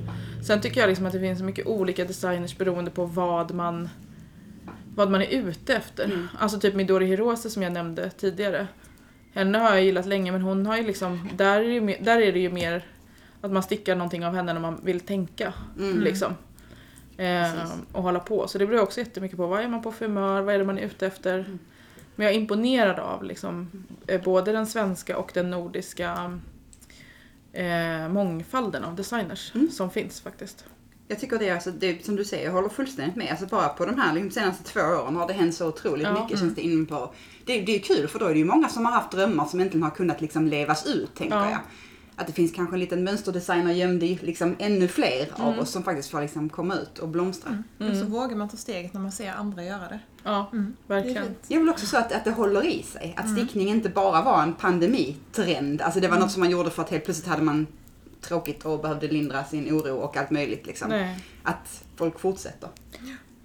[0.48, 3.88] Sen tycker jag liksom att det finns så mycket olika designers beroende på vad man
[4.94, 6.04] vad man är ute efter.
[6.04, 6.28] Mm.
[6.38, 8.66] Alltså typ Midori Hirose som jag nämnde tidigare.
[9.32, 11.98] Henne har jag gillat länge men hon har ju liksom, där är det ju mer,
[12.00, 12.86] där är det ju mer
[13.40, 15.52] att man stickar någonting av henne när man vill tänka.
[15.78, 16.00] Mm.
[16.00, 16.34] Liksom.
[17.16, 18.48] Eh, och hålla på.
[18.48, 20.64] Så det beror också jättemycket på vad är man på för humör, vad är det
[20.64, 21.38] man är ute efter.
[21.38, 21.58] Mm.
[22.16, 23.70] Men jag är imponerad av liksom,
[24.06, 26.40] eh, både den svenska och den nordiska
[27.52, 29.70] eh, mångfalden av designers Mm.
[29.70, 30.64] som finns faktiskt.
[31.10, 33.30] Jag tycker det är alltså, det, som du säger, jag håller fullständigt med.
[33.30, 36.22] Alltså bara på de här liksom, senaste två åren har det hänt så otroligt Ja.
[36.22, 37.14] mycket känns det in på.
[37.44, 39.60] Det, det är kul för då är det ju många som har haft drömmar som
[39.60, 41.50] inte har kunnat liksom levas ut tänker Ja.
[41.50, 41.58] jag.
[42.20, 45.58] Att det finns kanske en liten mönsterdesigner gömd i liksom ännu fler av Mm.
[45.60, 47.64] oss som faktiskt får liksom komma ut och blomstra.
[47.80, 47.92] Mm.
[47.92, 49.98] Och så vågar man ta steget när man ser andra göra det.
[50.24, 50.76] Ja, Mm.
[50.86, 51.24] Det är verkligen.
[51.24, 51.38] fint.
[51.48, 53.14] Det är väl också så att, att det håller i sig.
[53.16, 55.82] Att stickning inte bara var en pandemitrend.
[55.82, 57.66] Alltså det var något som man gjorde för att helt plötsligt hade man
[58.20, 60.88] tråkigt och behövde lindra sin oro och allt möjligt liksom.
[60.88, 61.18] Nej.
[61.42, 62.68] Att folk fortsätter.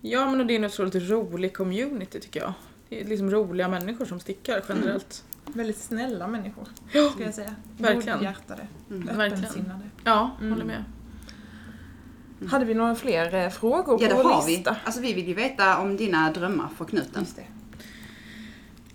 [0.01, 2.53] Ja men det är en otroligt rolig community tycker jag.
[2.89, 5.23] Det är liksom roliga människor som stickar generellt.
[5.45, 7.55] Väldigt snälla människor, Ja, ska jag säga.
[7.77, 8.17] Verkligen.
[8.17, 9.05] Godhjärtade, Mm.
[9.17, 9.33] Verkligen.
[9.33, 9.79] öppensinnade.
[10.03, 10.51] ja Mm.
[10.53, 10.83] håller med.
[12.49, 14.65] Hade vi några fler eh, frågor Ja på det vår har vi.
[14.83, 17.21] Alltså vi vill ju veta om dina drömmar för knuten.
[17.21, 17.43] Just det.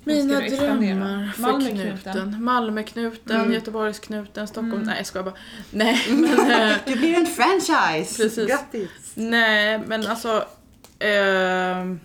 [0.05, 1.99] Mina drömmar för Malmöknuten.
[1.99, 2.45] knuten.
[2.45, 3.53] Malmöknuten, Mm.
[3.53, 4.73] Göteborgsknuten, Stockholm.
[4.73, 4.85] Mm.
[4.87, 5.35] Nej jag skojar bara.
[5.71, 8.23] Nej men, eh, Du blir en franchise!
[8.23, 8.49] Precis.
[8.49, 8.91] Grattis!
[9.15, 10.45] nej, men alltså.
[10.99, 12.01] ehm,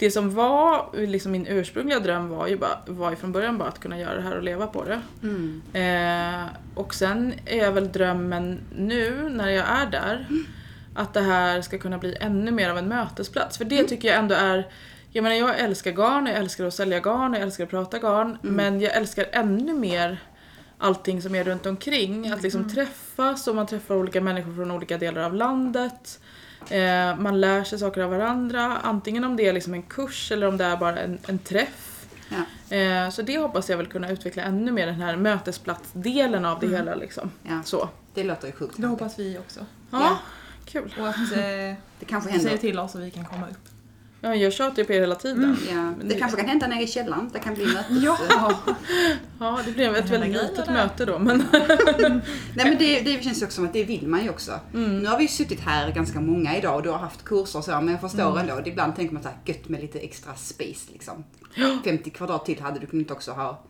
[0.00, 3.68] det som var liksom min ursprungliga dröm var ju, bara, var ju från början bara
[3.68, 5.00] att kunna göra det här och leva på det.
[5.22, 5.62] Mm.
[5.72, 10.26] Eh, och sen är väl drömmen nu när jag är där
[10.94, 13.58] att det här ska kunna bli ännu mer av en mötesplats.
[13.58, 14.68] För det tycker jag ändå är
[15.12, 18.38] jag menar jag älskar garn, jag älskar att sälja garn, jag älskar att prata garn.
[18.42, 20.18] Men jag älskar ännu mer
[20.78, 22.30] allting som är runt omkring.
[22.30, 26.20] Att liksom träffas och man träffar olika människor från olika delar av landet.
[26.70, 28.78] Eh, man lär sig saker av varandra.
[28.82, 32.06] Antingen om det är liksom en kurs eller om det är bara en, en träff.
[32.28, 32.76] Ja.
[32.76, 36.68] Eh, så det hoppas jag väl kunna utveckla ännu mer, den här mötesplatsdelen av det
[36.68, 36.94] hela.
[36.94, 37.30] Liksom.
[37.42, 37.88] Ja, Så.
[38.14, 38.74] det låter ju sjukt.
[38.76, 39.60] Det hoppas vi också.
[39.90, 40.18] Ja, Ja.
[40.64, 40.94] kul.
[41.00, 42.56] Och att eh, Det kanske du säger händer.
[42.60, 43.68] till oss så vi kan komma upp.
[44.22, 45.56] Ja, jag tjatar ju på er hela tiden.
[45.68, 47.30] Ja, Men det det- kanske kan hända nere i källaren.
[47.32, 48.02] Det kan bli mötes...
[48.04, 48.18] Ja!
[49.40, 50.72] Ja, det blev ett väldigt litet där.
[50.72, 51.18] möte då.
[51.18, 51.38] Men...
[52.54, 54.52] Nej men det, det känns också som att det vill man ju också.
[54.74, 54.98] Mm.
[54.98, 57.64] Nu har vi ju suttit här ganska många idag och du har haft kurser och
[57.64, 58.50] så, men jag förstår Mm.
[58.50, 58.68] ändå.
[58.68, 61.24] Ibland tänker man så här, gött med lite extra space liksom.
[61.84, 63.62] 50 kvadrat till hade du kunnat också ha.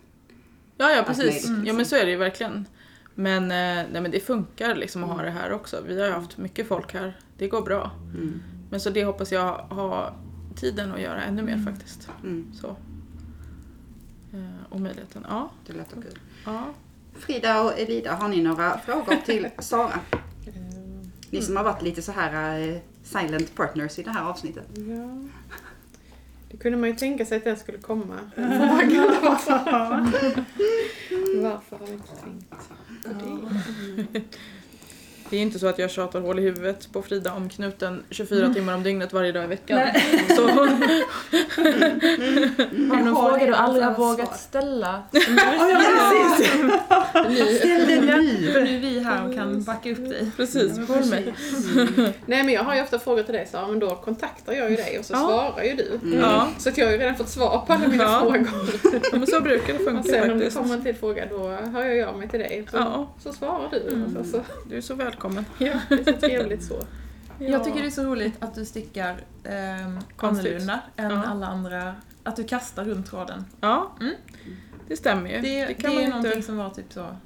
[0.77, 1.49] Ja, ja precis.
[1.49, 2.67] möjligt, Ja men så är det ju verkligen.
[3.15, 5.27] Men, eh, nej, men det funkar liksom att ha Mm.
[5.35, 5.77] det här också.
[5.87, 7.17] Vi har haft mycket folk här.
[7.39, 7.91] Det går bra.
[8.15, 8.43] Mm.
[8.71, 10.15] Men så det hoppas jag ha
[10.61, 12.09] tiden att göra ännu mer faktiskt.
[12.23, 12.67] Mm, Så.
[14.33, 15.27] Eh, Och möjligheten.
[15.29, 15.51] Ja.
[15.67, 16.19] det låter kul.
[16.45, 16.65] ja.
[17.15, 20.01] Frida och Elida, har ni några frågor till Sara?
[21.31, 24.67] Ni som har varit lite så här eh, silent partners i det här avsnittet.
[24.75, 25.29] Ja.
[26.51, 28.15] Det kunde man ju tänka sig att den skulle komma.
[31.43, 32.57] Varför har vi inte tänkt på
[34.13, 34.23] det?
[35.31, 38.55] Det är inte så att jag tjatar hål i huvudet på Frida om knuten 24
[38.55, 39.81] timmar om dygnet varje dag i veckan.
[40.37, 40.67] Så, Har
[42.71, 45.03] du någon Jag har fråga du aldrig har vågat ställa?
[45.13, 45.21] Ja,
[46.35, 47.59] precis!
[47.59, 48.53] Ställ den nu!
[48.53, 50.31] För nu är vi här och kan backa upp dig.
[50.37, 51.35] precis, håll mig.
[52.27, 54.77] Nej men jag har ju ofta frågor till dig Sara, men då kontaktar jag ju
[54.77, 55.19] dig och så Ja.
[55.19, 56.01] svarar ju du.
[56.23, 58.21] Ja, Så att jag har ju redan fått svar på alla mina Ja.
[58.21, 58.49] frågor.
[59.19, 60.57] men så brukar det Och funka sen om det faktiskt.
[60.57, 62.67] kommer en till fråga då hör jag av mig till dig.
[62.71, 63.95] Så, Ja, så svarar du.
[63.95, 64.17] Mm.
[64.17, 65.20] Och så, du är så välkommen.
[65.59, 66.83] Ja, det är så trevligt så.
[67.39, 69.17] Jag tycker det är så roligt att du stickar
[70.17, 70.47] Konstigt.
[70.53, 71.25] annorlunda än Ja.
[71.27, 71.95] alla andra.
[72.23, 73.45] Att du kastar runt tråden.
[73.61, 74.15] Ja, Mm.
[74.89, 75.41] det stämmer ju.
[75.41, 76.47] Det, Det, det, kan är man ju någonting inte...
[76.47, 77.17] som var typ så...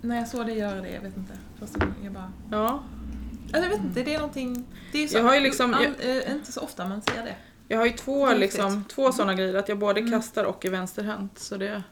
[0.00, 1.32] När jag såg dig göra det, jag vet inte.
[1.58, 2.32] Första gången, jag bara...
[2.50, 2.82] Ja,
[3.52, 4.64] Alltså, jag vet inte, det är någonting...
[4.92, 7.34] Det är så, Jag har ju liksom- all, eh, inte så ofta man ser det.
[7.68, 10.12] jag har ju två, liksom, två sådana grejer, att jag både Mm.
[10.12, 11.38] kastar och är vänsterhänt.
[11.38, 11.82] Så det...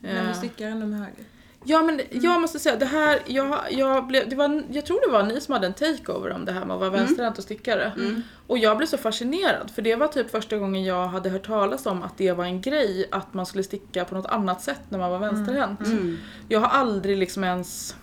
[0.00, 1.24] När du eh, stickar ändå med höger.
[1.68, 5.12] Ja men jag måste säga, det här, jag, jag, blev, det var, jag tror det
[5.12, 7.92] var ni som hade en takeover om det här med att vara vänsterhänt och stickare.
[7.96, 8.22] Mm.
[8.46, 11.86] Och jag blev så fascinerad för det var typ första gången jag hade hört talas
[11.86, 14.98] om att det var en grej att man skulle sticka på något annat sätt när
[14.98, 15.80] man var vänsterhänt.
[15.80, 16.16] Mm.
[16.48, 17.96] Jag har aldrig liksom ens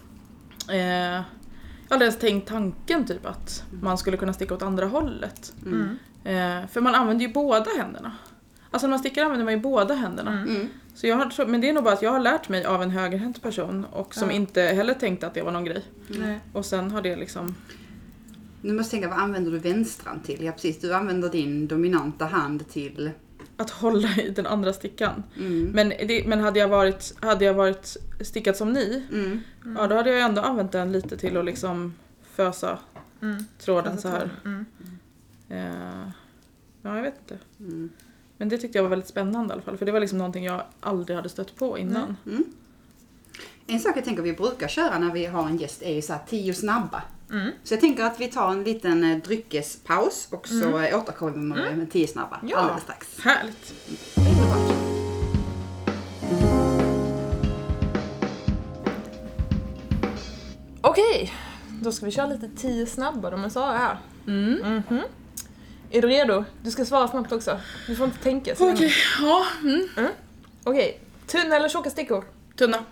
[0.69, 1.23] eh, jag
[1.89, 5.53] aldrig ens tänkt tanken typ att man skulle kunna sticka åt andra hållet.
[5.65, 5.97] Mm.
[6.23, 8.11] Eh, för man använder ju båda händerna.
[8.71, 10.31] Alltså när man stickar använder man ju båda händerna.
[11.03, 11.19] Mm.
[11.19, 11.31] Mm.
[11.31, 12.89] Så jag har, men det är nog bara att jag har lärt mig av en
[12.91, 14.35] högerhänt person och som Ja.
[14.35, 15.83] inte heller tänkte att det var någon grej.
[16.07, 16.39] Nej.
[16.53, 17.55] Och sen har det liksom...
[18.61, 20.43] Nu måste jag tänka, vad använder du vänstran till?
[20.43, 23.11] Ja precis, du använder din dominanta hand till...
[23.57, 25.23] Att hålla i den andra stickan.
[25.39, 25.63] Mm.
[25.73, 29.39] Men, det, men hade, jag varit, hade jag varit stickat som ni, Mm.
[29.77, 31.93] ja då hade jag ändå använt den lite till att liksom
[32.35, 32.79] fösa
[33.21, 33.45] Mm.
[33.59, 34.29] tråden så här.
[34.45, 34.65] Mm.
[35.49, 36.07] Eh,
[36.81, 37.37] ja, jag vet inte.
[38.33, 38.37] Mm.
[38.37, 39.77] Men det tyckte jag var väldigt spännande i alla fall.
[39.77, 42.17] För det var liksom någonting jag aldrig hade stött på innan.
[42.25, 42.43] Mm.
[43.67, 46.13] En sak jag tänker vi brukar köra när vi har en gäst är ju så
[46.13, 47.03] här tio snabba.
[47.31, 47.51] Mm.
[47.63, 50.99] Så jag tänker att vi tar en liten eh, dryckespaus och så mm.
[50.99, 52.57] återkommer vi med tio snabba Ja.
[52.57, 53.19] alldeles strax.
[53.19, 53.73] Härligt!
[54.17, 54.73] Underbart.
[60.81, 61.33] Okej,
[61.81, 63.97] då ska vi köra lite tio snabba de är Sara här.
[64.27, 64.81] Mm.
[64.89, 65.01] Mhm.
[65.95, 66.45] Är du redo?
[66.61, 67.59] Du ska svara snabbt också.
[67.87, 68.93] Du får inte tänka så Okej, länge.
[69.21, 69.45] ja.
[69.61, 70.09] Mm.
[70.63, 72.23] Okej, tunna eller tjocka stickor?
[72.57, 72.83] Tunna.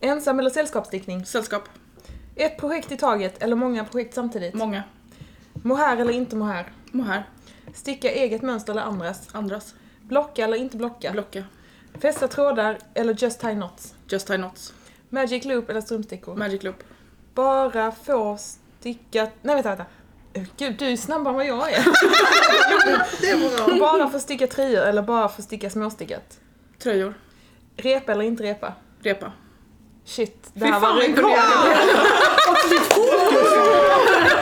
[0.00, 1.26] Ensam eller sällskapsstickning?
[1.26, 1.68] Sällskap.
[2.36, 4.54] Ett projekt i taget eller många projekt samtidigt?
[4.54, 4.82] Många.
[5.52, 6.72] Mohair eller inte mohair?
[6.92, 7.28] Mohair.
[7.74, 9.28] Sticka eget mönster eller andras?
[9.32, 9.74] Andras.
[10.02, 11.12] Blocka eller inte blocka?
[11.12, 11.44] Blocka.
[12.00, 13.94] Fästa trådar eller just tie knots?
[14.08, 14.74] Just tie knots.
[15.08, 16.36] Magic loop eller strumpstickor?
[16.36, 16.76] Magic loop.
[17.34, 19.28] Bara få sticka...
[19.42, 19.84] Nej vänta, vänta.
[20.56, 21.84] Gud, du är snabbare än vad jag är.
[23.20, 23.78] Det är bra.
[23.78, 26.38] bara få sticka tröjor eller bara få sticka småstickat?
[26.82, 27.14] Tröjor.
[27.76, 28.72] Repa eller inte repa?
[29.02, 29.32] Repa.
[30.04, 31.76] Shit, det Fy här var fan, vad imponerande.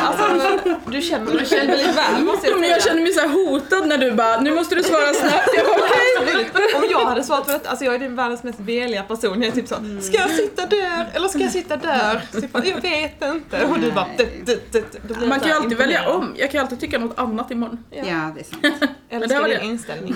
[0.00, 2.70] Alltså, du känner du känner väldigt väl måste jag säga.
[2.70, 5.48] jag känner mig så här hotad när du bara, nu måste du svara snabbt.
[5.56, 6.48] Jag bara, okej.
[6.48, 6.74] Absolut.
[6.74, 9.42] Om jag hade svarat på detta, alltså jag är den världens mest veliga person.
[9.42, 12.22] Jag är typ så, ska jag sitta där eller ska jag sitta där?
[12.32, 13.64] Så jag, bara, jag vet inte.
[13.64, 14.06] Och du bara.
[14.16, 16.34] Då blir jag Man kan ju alltid välja om.
[16.36, 17.84] Jag kan ju alltid tycka något annat imorgon.
[17.90, 18.92] Ja, det är sant.
[19.10, 20.14] Älskar din inställning.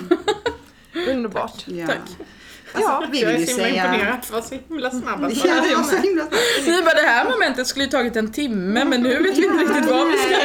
[1.07, 1.63] Underbart.
[1.65, 1.87] Ja.
[1.87, 2.27] Tack.
[2.73, 3.85] Alltså, vi jag vill är ju så himla säga...
[3.85, 4.17] imponerad.
[4.27, 6.23] Det var så himla snabba Ja, det var så himla.
[6.65, 9.63] Vi bara, det här momentet skulle ju tagit en timme men nu vet vi inte
[9.63, 10.35] riktigt vad vi ska.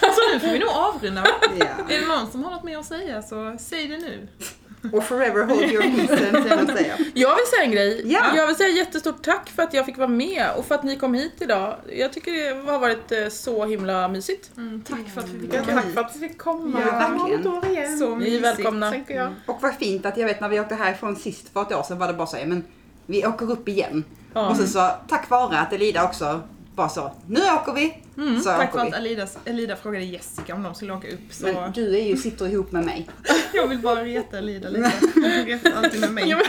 [0.00, 1.28] Så nu får vi nog avrunda va?
[1.58, 1.94] Ja.
[1.94, 4.28] Är det någon som har något mer att säga så säg det nu.
[4.92, 6.22] Och forever hold your peace,
[6.88, 6.98] jag.
[7.14, 8.02] Jag vill säga en grej.
[8.04, 8.36] Ja.
[8.36, 10.96] Jag vill säga jättestort tack för att jag fick vara med och för att ni
[10.96, 11.76] kom hit idag.
[11.92, 14.50] Jag tycker det har varit eh, så himla mysigt.
[14.56, 15.82] Mm, tack för att vi fick Ja, komma.
[15.82, 16.80] tack för att vi fick komma.
[16.86, 17.46] Ja, verkligen.
[17.48, 17.98] År igen.
[17.98, 18.44] Så Ni är mysigt.
[18.44, 18.94] välkomna.
[19.08, 19.32] Jag.
[19.46, 21.98] Och vad fint att jag vet när vi åkte härifrån sist för ett år sedan
[21.98, 22.64] var det bara så, ja, men
[23.06, 24.04] vi åker upp igen.
[24.34, 24.48] Ja.
[24.48, 26.40] Och sen så tack vare att Elida också
[26.74, 27.98] var så, nu åker vi.
[28.16, 29.20] Så Tack för att vi.
[29.44, 32.72] Elida, frågade Jessica om de skulle åka upp så Men du är ju, sitter ihop
[32.72, 33.08] med mig.
[33.52, 34.92] jag vill bara reta Elida lite.
[35.14, 36.36] Hon retar alltid med mig.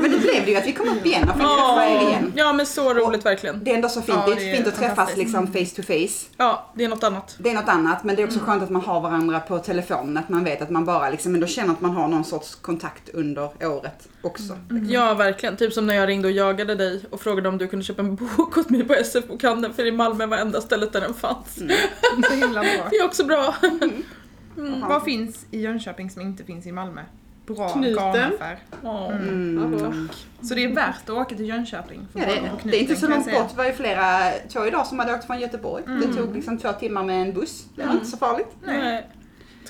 [0.00, 2.32] Men det blev det ju att vi kom upp igen och fick träffa er igen.
[2.36, 3.64] Ja men så roligt verkligen.
[3.64, 4.18] Det är ändå så fint.
[4.26, 6.26] Ja, det det är fint att träffas liksom face to face.
[6.36, 7.36] Ja, det är något annat.
[7.38, 10.16] Det är något annat, men det är också skönt att man har varandra på telefonen.
[10.16, 13.08] Att man vet att man bara liksom ändå känner att man har någon sorts kontakt
[13.08, 14.58] under året också.
[14.88, 15.56] Ja verkligen.
[15.56, 18.16] Typ som när jag ringde och jagade dig och frågade om du kunde köpa en
[18.16, 21.54] bok åt mig på SF-bokhandeln för i Malmö var enda stället där den fanns.
[22.28, 22.88] Så himla bra.
[22.90, 23.54] Det är också bra.
[24.58, 24.80] Mm.
[24.88, 27.02] Vad finns i Jönköping som inte finns i Malmö?
[27.46, 27.94] Bra Knuten.
[28.12, 28.58] garnaffär.
[28.82, 29.12] Ja.
[29.12, 30.08] Mm.
[30.42, 32.06] Så det är värt att åka till Jönköping.
[32.12, 32.70] för Ja, det, på det.
[32.70, 33.50] det är inte Knuten, så långt bort.
[33.50, 35.84] Det var ju flera, två idag som hade åkt från Göteborg.
[35.86, 37.64] Det tog liksom två timmar med en buss.
[37.76, 38.48] Det var inte så farligt.
[38.64, 38.78] Nej.
[38.78, 39.08] Nej.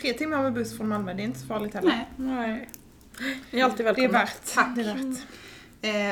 [0.00, 2.06] Tre timmar med buss från Malmö, det är inte så farligt heller.
[2.16, 2.36] Nej.
[2.36, 2.68] Nej.
[3.50, 4.18] Ni är alltid Det är välkomna.
[4.18, 4.54] värt.
[4.54, 4.68] Tack.
[4.76, 5.18] Det är värt.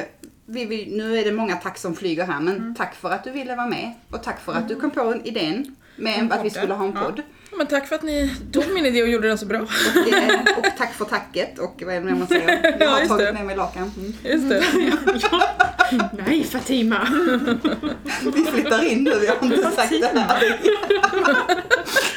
[0.00, 2.74] Eh, vi, vi, nu är det många tack som flyger här, men Mm.
[2.74, 3.92] tack för att du ville vara med.
[4.10, 7.22] Och tack för att du kom på idén med att vi skulle ha en podd.
[7.56, 9.60] Men tack för att ni tog min idé och gjorde den så bra.
[9.60, 12.62] Och, eh, och tack för tacket och vad är det man säger?
[12.62, 13.32] Jag Ja, har just tagit det.
[13.32, 13.92] med mig lakan.
[13.98, 14.12] Mm.
[14.24, 14.64] Just det.
[16.26, 17.08] Nej Fatima!
[18.34, 20.60] Vi flyttar in nu, vi har inte sagt det här.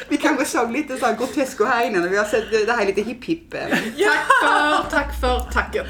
[0.09, 2.81] Vi kanske såg lite så här grotesko här innan och vi har sett det här
[2.81, 3.53] är lite hipp hipp.
[3.53, 3.59] eh.
[3.69, 3.79] Tack
[4.41, 5.87] för, tack för tacket.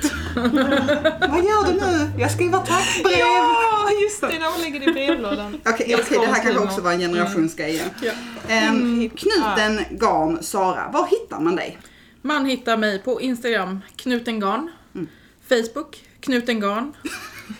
[1.29, 2.11] Vad gör du nu?
[2.19, 3.17] Jag skriver tackbrev!
[3.19, 5.57] Ja, just det, när hon lägger det i brevlådan.
[5.65, 7.83] Okej, okej, det här kanske också var en generationsgrej.
[8.01, 8.11] Ja.
[8.47, 11.77] Ehm, knuten Garn Sara, var hittar man dig?
[12.21, 14.71] Man hittar mig på Instagram, knutengarn.
[14.95, 15.07] Mm.
[15.49, 16.93] Facebook, knutengarn.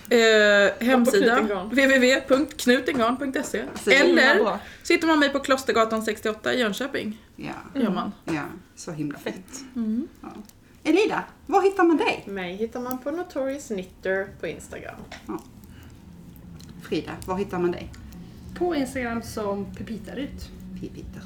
[0.10, 1.70] Eh, hemsida, Knutengarn.
[1.70, 3.64] www.knutengarn.se.
[3.84, 4.60] Så himla Eller bra.
[4.84, 7.18] så hittar man mig på Klostergatan 68 i Jönköping.
[7.36, 8.12] Ja, Gör man.
[8.26, 8.44] ja,
[8.76, 9.64] så himla fint.
[9.76, 10.08] Mm.
[10.22, 10.28] Ja.
[10.84, 12.24] Elida, var hittar man dig?
[12.28, 14.96] Mig hittar man på Notorious Knitter på Instagram.
[16.82, 17.90] Frida, var hittar man dig?
[18.58, 20.50] På Instagram som Pepitaryt.
[20.82, 21.20] Pipita.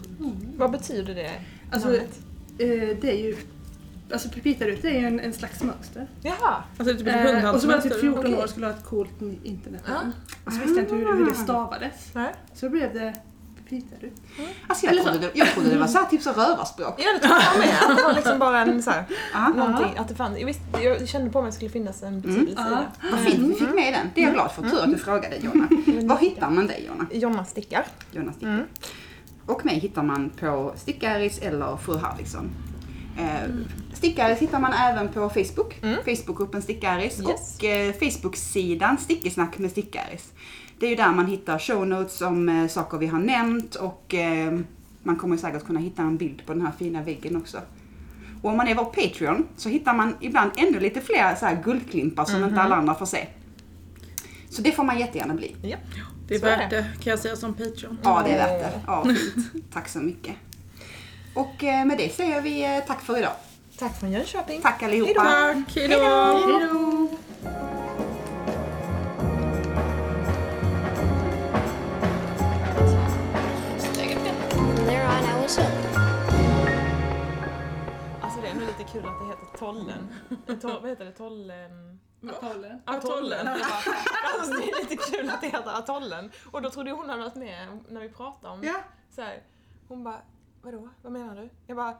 [0.58, 1.32] Vad betyder det?
[1.72, 2.08] Alltså, eh,
[3.02, 3.36] det är ju...
[4.14, 6.08] Alltså Pepitaryt är ju en, en slags mönster.
[6.22, 6.64] Jaha.
[6.78, 8.00] Alltså typ ett Eh, och så var jag typ hundhandsmönster.
[8.00, 8.36] 14 Okej.
[8.36, 10.14] år och skulle ha ett coolt internetnamn.
[10.28, 10.36] Ja.
[10.46, 12.10] Och så visste jag inte hur, hur det stavades.
[12.14, 12.34] Nej.
[12.54, 13.16] Så då blev det
[13.70, 14.22] Pepitaryt.
[14.68, 16.96] Alltså jag trodde, det, jag trodde det var så här, typ så rövarspråk.
[16.98, 17.92] Ja, det tror jag med.
[17.92, 19.04] Att det var liksom bara en så här,
[19.34, 20.40] Ja, någonting, att det fanns.
[20.40, 23.10] Jag, visste, jag kände på mig att det skulle finnas en betydelse i det.
[23.12, 24.10] vad fint vi fick med den.
[24.16, 24.62] Det är jag glad för.
[24.70, 25.68] Tur att du frågade Jonna.
[26.08, 27.08] Var hittar man dig Jonna?
[27.12, 27.86] Jonna stickar.
[28.12, 28.54] Jonna Stickare.
[28.54, 28.66] Mm.
[29.46, 32.50] Och mig hittar man på Stickaris eller Fru Harriksson.
[33.18, 33.50] Eh,
[33.94, 35.98] Stickaris hittar man även på Facebook, Mm.
[36.06, 37.26] Facebookgruppen Stickaris Yes.
[37.58, 40.32] och eh, Facebook-sidan Stickesnack med Stickaris.
[40.80, 44.16] Det är ju där man hittar show notes om eh, saker vi har nämnt och
[45.04, 47.58] man kommer säkert kunna hitta en bild på den här fina väggen också.
[48.42, 51.62] Och om man är vår Patreon så hittar man ibland ännu lite fler så här
[51.64, 53.28] guldklimpar som inte alla andra får se.
[54.50, 55.56] Så det får man jättegärna bli.
[55.62, 55.78] Ja.
[56.28, 57.98] Det är Så är värt det kan jag säga som Patreon.
[58.04, 58.80] Ja, det är värt det.
[58.88, 59.74] Ja, fint.
[59.74, 60.36] Tack så mycket.
[61.34, 63.34] Och eh, med det säger vi eh, tack för idag.
[63.80, 64.62] Tack från Jönköping.
[64.62, 65.22] Tack allihopa.
[65.24, 67.10] Tack, hejdå!
[78.22, 80.08] Alltså det är nog lite kul att det heter Tollen.
[80.62, 81.12] Tol, vad heter det?
[81.12, 82.00] Tollen?
[82.30, 82.82] Atollen.
[82.86, 83.48] Atollen.
[83.48, 86.32] Alltså det är lite kul att det heter Atollen.
[86.52, 88.76] Och då trodde hon hade varit med när vi pratade om Ja.
[89.16, 89.44] så här.
[89.88, 90.22] Hon bara,
[90.62, 90.90] vadå?
[91.02, 91.50] Vad menar du?
[91.68, 91.98] Jag bara,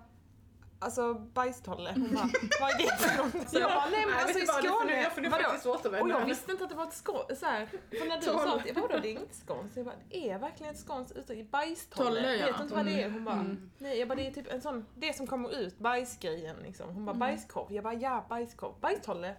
[0.80, 1.92] alltså bajstolle.
[1.92, 2.30] Hon bara,
[2.62, 3.50] vad är det för något?
[3.50, 5.02] Så jag bara, nej men alltså i Skåne.
[5.02, 5.44] Jag får vadå?
[5.44, 6.16] faktiskt återvända.
[6.16, 8.56] Och jag visste inte att det var ett skånskt, så här, för när du sa
[8.56, 9.78] att, vadå det är inte skånskt?
[9.78, 12.10] Jag bara, det är verkligen ett skånskt uttryck, bajstolle.
[12.10, 12.46] Tolle, ja.
[12.46, 13.10] Vet du inte vad det är?
[13.10, 16.56] Hon bara, nej jag bara det är typ en sån, det som kommer ut, bajsgrejen
[16.64, 16.96] liksom.
[16.96, 17.74] Hon bara, bajskorv.
[17.74, 18.74] Jag bara, ja bajskorv.
[18.82, 19.36] Bajstolle.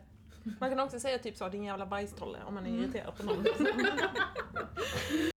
[0.60, 3.44] Man kan också säga typ så, din jävla bajstolle om man är irriterad på någon.